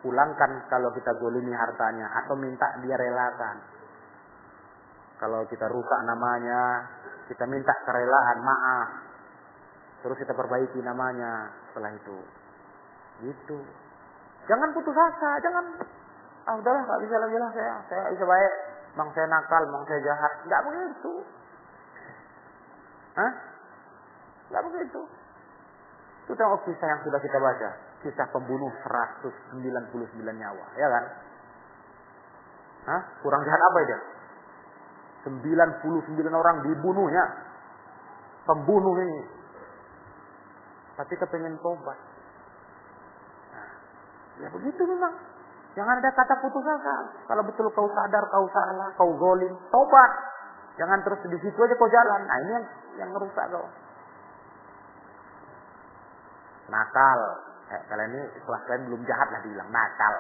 Pulangkan 0.02 0.52
kalau 0.66 0.90
kita 0.98 1.14
golimi 1.22 1.54
hartanya 1.54 2.10
atau 2.26 2.34
minta 2.34 2.66
dia 2.82 2.98
relakan. 2.98 3.62
Kalau 5.22 5.46
kita 5.46 5.70
rusak 5.70 6.00
namanya, 6.10 6.90
kita 7.30 7.46
minta 7.46 7.74
kerelaan, 7.86 8.38
maaf. 8.42 8.90
Terus 10.02 10.18
kita 10.18 10.34
perbaiki 10.34 10.82
namanya 10.82 11.54
setelah 11.70 11.94
itu. 11.94 12.18
Gitu. 13.22 13.58
Jangan 14.50 14.74
putus 14.74 14.98
asa, 14.98 15.38
jangan 15.46 15.66
ah 16.50 16.56
udahlah 16.58 16.82
nggak 16.82 17.02
bisa 17.06 17.16
lagi 17.22 17.38
lah 17.38 17.50
saya 17.54 17.76
saya 17.86 18.02
bisa 18.10 18.26
baik 18.26 18.54
bang 18.98 19.10
saya 19.14 19.28
nakal 19.30 19.62
bang 19.62 19.84
saya 19.86 20.00
jahat 20.02 20.34
nggak 20.50 20.62
begitu 20.66 21.14
Hah? 23.12 23.32
nggak 24.50 24.64
begitu 24.72 25.02
itu 26.26 26.34
tengok 26.34 26.62
kisah 26.66 26.88
yang 26.90 27.02
sudah 27.06 27.20
kita 27.22 27.38
baca 27.38 27.70
kisah 28.02 28.28
pembunuh 28.34 28.72
199 28.74 29.94
nyawa 30.34 30.66
ya 30.82 30.88
kan 30.90 31.06
Hah? 32.90 33.02
kurang 33.22 33.46
jahat 33.46 33.62
apa 33.62 33.80
dia 33.86 34.00
99 35.26 36.18
orang 36.34 36.56
dibunuhnya 36.66 37.24
pembunuh 38.46 38.96
ini 39.02 39.20
tapi 40.98 41.14
kepengen 41.18 41.58
tobat 41.62 41.98
nah, 43.54 43.70
ya 44.42 44.48
begitu 44.50 44.82
memang 44.86 45.14
Jangan 45.72 46.04
ada 46.04 46.12
kata 46.12 46.36
putus 46.44 46.68
asa. 46.68 46.96
Kalau 47.32 47.44
betul 47.48 47.72
kau 47.72 47.88
sadar, 47.96 48.24
kau 48.28 48.44
salah, 48.52 48.92
kau 49.00 49.12
golim, 49.16 49.56
tobat. 49.72 50.12
Jangan 50.76 51.00
terus 51.08 51.24
di 51.32 51.40
situ 51.40 51.56
aja 51.56 51.76
kau 51.80 51.88
jalan. 51.88 52.28
Nah 52.28 52.38
ini 52.44 52.52
yang 52.52 52.66
yang 53.00 53.10
merusak 53.16 53.48
kau. 53.48 53.64
Nakal. 56.68 57.20
Eh, 57.72 57.82
kalian 57.88 58.12
ini 58.12 58.24
kelas 58.44 58.62
kalian 58.68 58.84
belum 58.92 59.02
jahat 59.08 59.28
lah 59.32 59.40
dibilang 59.48 59.72
nakal. 59.72 60.14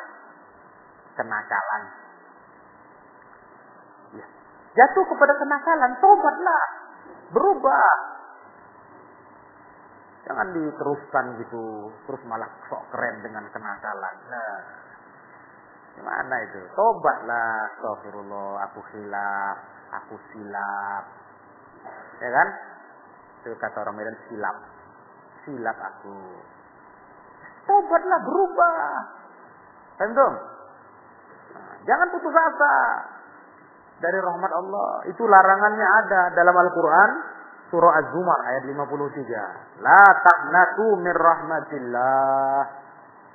Kenakalan. 1.19 1.83
Jatuh 4.71 5.03
kepada 5.03 5.33
kenakalan, 5.35 5.91
tobatlah. 5.99 6.63
Berubah. 7.31 7.95
Jangan 10.27 10.47
diteruskan 10.55 11.25
gitu, 11.43 11.91
terus 12.07 12.21
malah 12.23 12.47
sok 12.71 12.83
keren 12.93 13.19
dengan 13.25 13.43
kenakalan. 13.51 14.15
Nah, 14.31 14.59
Gimana 15.91 16.35
itu? 16.47 16.61
Tobatlah, 16.71 17.67
astagfirullah, 17.67 18.63
aku 18.63 18.79
hilaf, 18.95 19.57
aku 19.91 20.15
silap. 20.31 21.03
Ya 22.23 22.29
kan? 22.31 22.47
Itu 23.43 23.57
kata 23.59 23.77
orang 23.83 23.95
Medan 23.99 24.17
silap. 24.29 24.57
Silap 25.43 25.75
aku. 25.75 26.19
Tobatlah, 27.67 28.19
berubah. 28.23 28.79
Tentu. 29.99 30.27
Nah, 31.51 31.75
jangan 31.83 32.07
putus 32.15 32.31
asa 32.31 32.75
dari 34.01 34.19
rahmat 34.19 34.51
Allah. 34.51 34.89
Itu 35.07 35.23
larangannya 35.29 35.87
ada 36.03 36.21
dalam 36.33 36.55
Al-Quran. 36.57 37.11
Surah 37.71 37.93
Az-Zumar 38.03 38.39
ayat 38.51 38.67
53. 38.67 39.79
La 39.85 40.03
taqnatu 40.19 40.85
min 40.99 41.15
rahmatillah. 41.15 42.59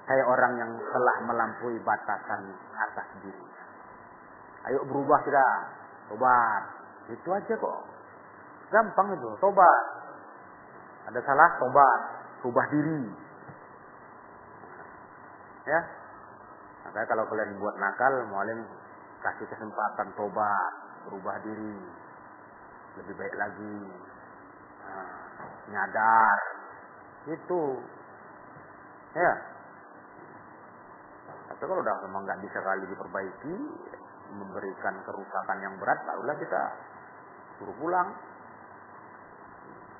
Hai 0.06 0.20
orang 0.22 0.52
yang 0.60 0.70
telah 0.76 1.16
melampaui 1.24 1.80
batasan 1.80 2.52
atas 2.76 3.06
diri. 3.24 3.46
Ayo 4.68 4.84
berubah 4.84 5.22
kita. 5.24 5.46
Tobat. 6.12 6.62
Itu 7.10 7.28
aja 7.32 7.54
kok. 7.54 7.78
Gampang 8.70 9.14
itu, 9.14 9.30
tobat. 9.38 9.84
Ada 11.06 11.22
salah, 11.22 11.50
tobat. 11.62 12.00
Ubah 12.46 12.66
diri. 12.70 13.02
Ya. 15.66 15.80
Makanya 16.86 17.06
kalau 17.10 17.24
kalian 17.26 17.58
buat 17.58 17.74
nakal, 17.78 18.14
mualim 18.30 18.62
kasih 19.22 19.46
kesempatan 19.48 20.08
tobat, 20.16 20.72
berubah 21.08 21.36
diri. 21.44 21.78
Lebih 22.96 23.14
baik 23.16 23.34
lagi. 23.36 23.78
Nah, 24.86 25.10
nyadar. 25.68 26.38
Itu. 27.26 27.62
Ya. 29.16 29.32
Tapi 31.46 31.62
kalau 31.62 31.80
udah 31.80 31.96
memang 32.04 32.22
nggak 32.28 32.40
bisa 32.44 32.58
kali 32.60 32.84
diperbaiki, 32.84 33.56
memberikan 34.34 34.94
kerusakan 35.08 35.58
yang 35.62 35.74
berat, 35.80 35.98
barulah 36.04 36.36
kita 36.36 36.62
suruh 37.56 37.76
pulang. 37.80 38.12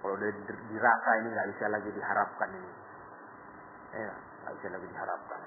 Kalau 0.04 0.14
udah 0.14 0.30
dirasa 0.70 1.10
ini 1.24 1.28
nggak 1.32 1.48
bisa 1.56 1.64
lagi 1.72 1.90
diharapkan 1.90 2.50
ini, 2.52 2.72
ya 3.96 4.12
nggak 4.44 4.54
bisa 4.60 4.68
lagi 4.76 4.86
diharapkan. 4.86 5.40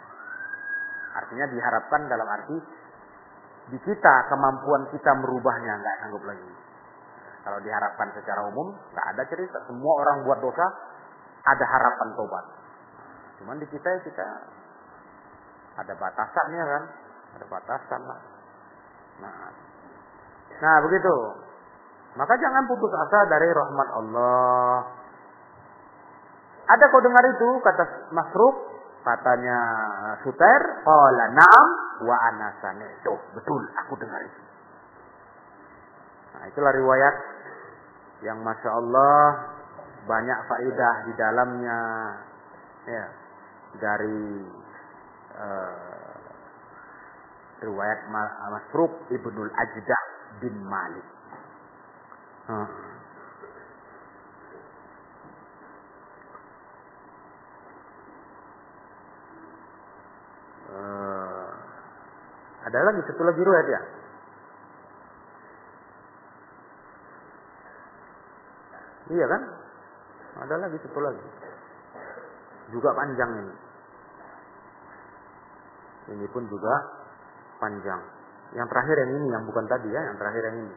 Artinya 1.10 1.46
diharapkan 1.48 2.02
dalam 2.10 2.28
arti 2.28 2.58
di 3.70 3.78
kita 3.86 4.16
kemampuan 4.34 4.90
kita 4.90 5.12
merubahnya 5.22 5.74
nggak 5.78 5.96
sanggup 6.02 6.24
lagi. 6.26 6.52
Kalau 7.46 7.60
diharapkan 7.62 8.10
secara 8.18 8.42
umum 8.50 8.74
nggak 8.94 9.08
ada 9.16 9.24
cerita. 9.30 9.58
Semua 9.70 9.94
orang 10.02 10.26
buat 10.26 10.40
dosa 10.42 10.66
ada 11.46 11.66
harapan 11.66 12.10
tobat. 12.18 12.46
Cuman 13.40 13.56
di 13.62 13.68
kita 13.72 13.88
ya 13.88 14.00
kita 14.04 14.28
ada 15.80 15.94
batasannya 15.96 16.64
kan, 16.66 16.84
ada 17.40 17.46
batasan 17.48 18.02
lah. 18.04 18.22
Nah, 19.24 19.52
nah 20.60 20.78
begitu. 20.84 21.16
Maka 22.18 22.34
jangan 22.42 22.68
putus 22.68 22.92
asa 22.92 23.20
dari 23.32 23.48
rahmat 23.54 23.90
Allah. 23.96 24.78
Ada 26.70 26.86
kau 26.90 27.02
dengar 27.02 27.24
itu 27.34 27.50
kata 27.64 27.84
Masruk, 28.14 28.56
katanya 29.04 29.58
Suter, 30.22 30.62
qala 30.84 31.26
na'am 31.34 31.70
wa 32.04 32.16
ana 32.16 32.50
itu. 32.80 33.14
Betul, 33.36 33.62
aku 33.86 33.94
dengar 34.00 34.22
itu. 34.24 34.42
Nah, 36.36 36.44
itulah 36.48 36.72
riwayat 36.72 37.16
yang 38.24 38.40
Masya 38.44 38.72
Allah 38.72 39.20
banyak 40.08 40.40
faidah 40.48 40.96
di 41.08 41.14
dalamnya 41.20 41.80
ya 42.88 43.06
dari 43.78 44.24
uh, 45.36 46.16
riwayat 47.60 48.00
Masruk 48.08 48.92
Ibnul 49.12 49.52
Ajdah 49.52 50.04
bin 50.40 50.56
Malik. 50.64 51.08
Uh. 52.50 52.68
Uh, 60.70 61.50
ada 62.70 62.86
lagi 62.86 63.02
satu 63.10 63.22
lagi 63.26 63.42
riwayat 63.42 63.68
ya? 63.68 63.82
Iya 69.10 69.26
kan? 69.26 69.42
Ada 70.46 70.56
lagi 70.62 70.78
satu 70.86 71.00
lagi. 71.02 71.26
Juga 72.70 72.94
panjang 72.94 73.32
ini. 73.42 73.56
Ini 76.14 76.26
pun 76.30 76.46
juga 76.46 76.74
panjang. 77.58 78.02
Yang 78.54 78.68
terakhir 78.70 78.96
yang 79.02 79.12
ini, 79.18 79.28
yang 79.34 79.44
bukan 79.50 79.66
tadi 79.66 79.90
ya, 79.90 80.02
yang 80.06 80.18
terakhir 80.22 80.44
yang 80.46 80.58
ini. 80.62 80.76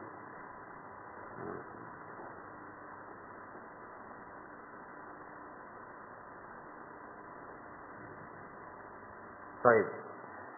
Baik. 9.61 9.87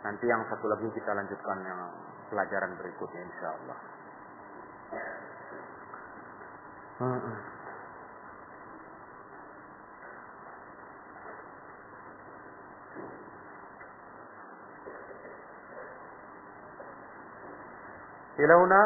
Nanti 0.06 0.30
yang 0.30 0.46
satu 0.46 0.70
lagi 0.70 0.86
kita 0.94 1.18
lanjutkan 1.18 1.66
yang 1.66 1.82
pelajaran 2.30 2.78
berikutnya 2.78 3.26
insya 3.26 3.48
Allah. 3.58 3.78
Ilauna 18.38 18.82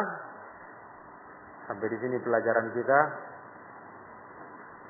sampai 1.68 1.86
di 1.92 1.98
sini 2.00 2.16
pelajaran 2.24 2.72
kita. 2.72 3.00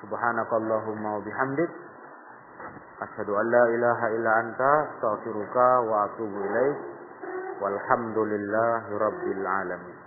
Subhanakallahumma 0.06 1.18
wa 1.18 1.22
bihamdik 1.26 1.79
asyhadu 3.04 3.36
an 3.36 3.46
la 3.50 3.64
ilaha 3.76 4.06
illa 4.16 4.32
anta 4.44 4.70
astaghfiruka 4.88 5.66
wa 5.88 6.04
atubu 6.08 6.36
ilaik. 6.40 6.78
Walhamdulillahi 7.60 8.96
rabbil 8.96 9.44
alamin. 9.44 9.99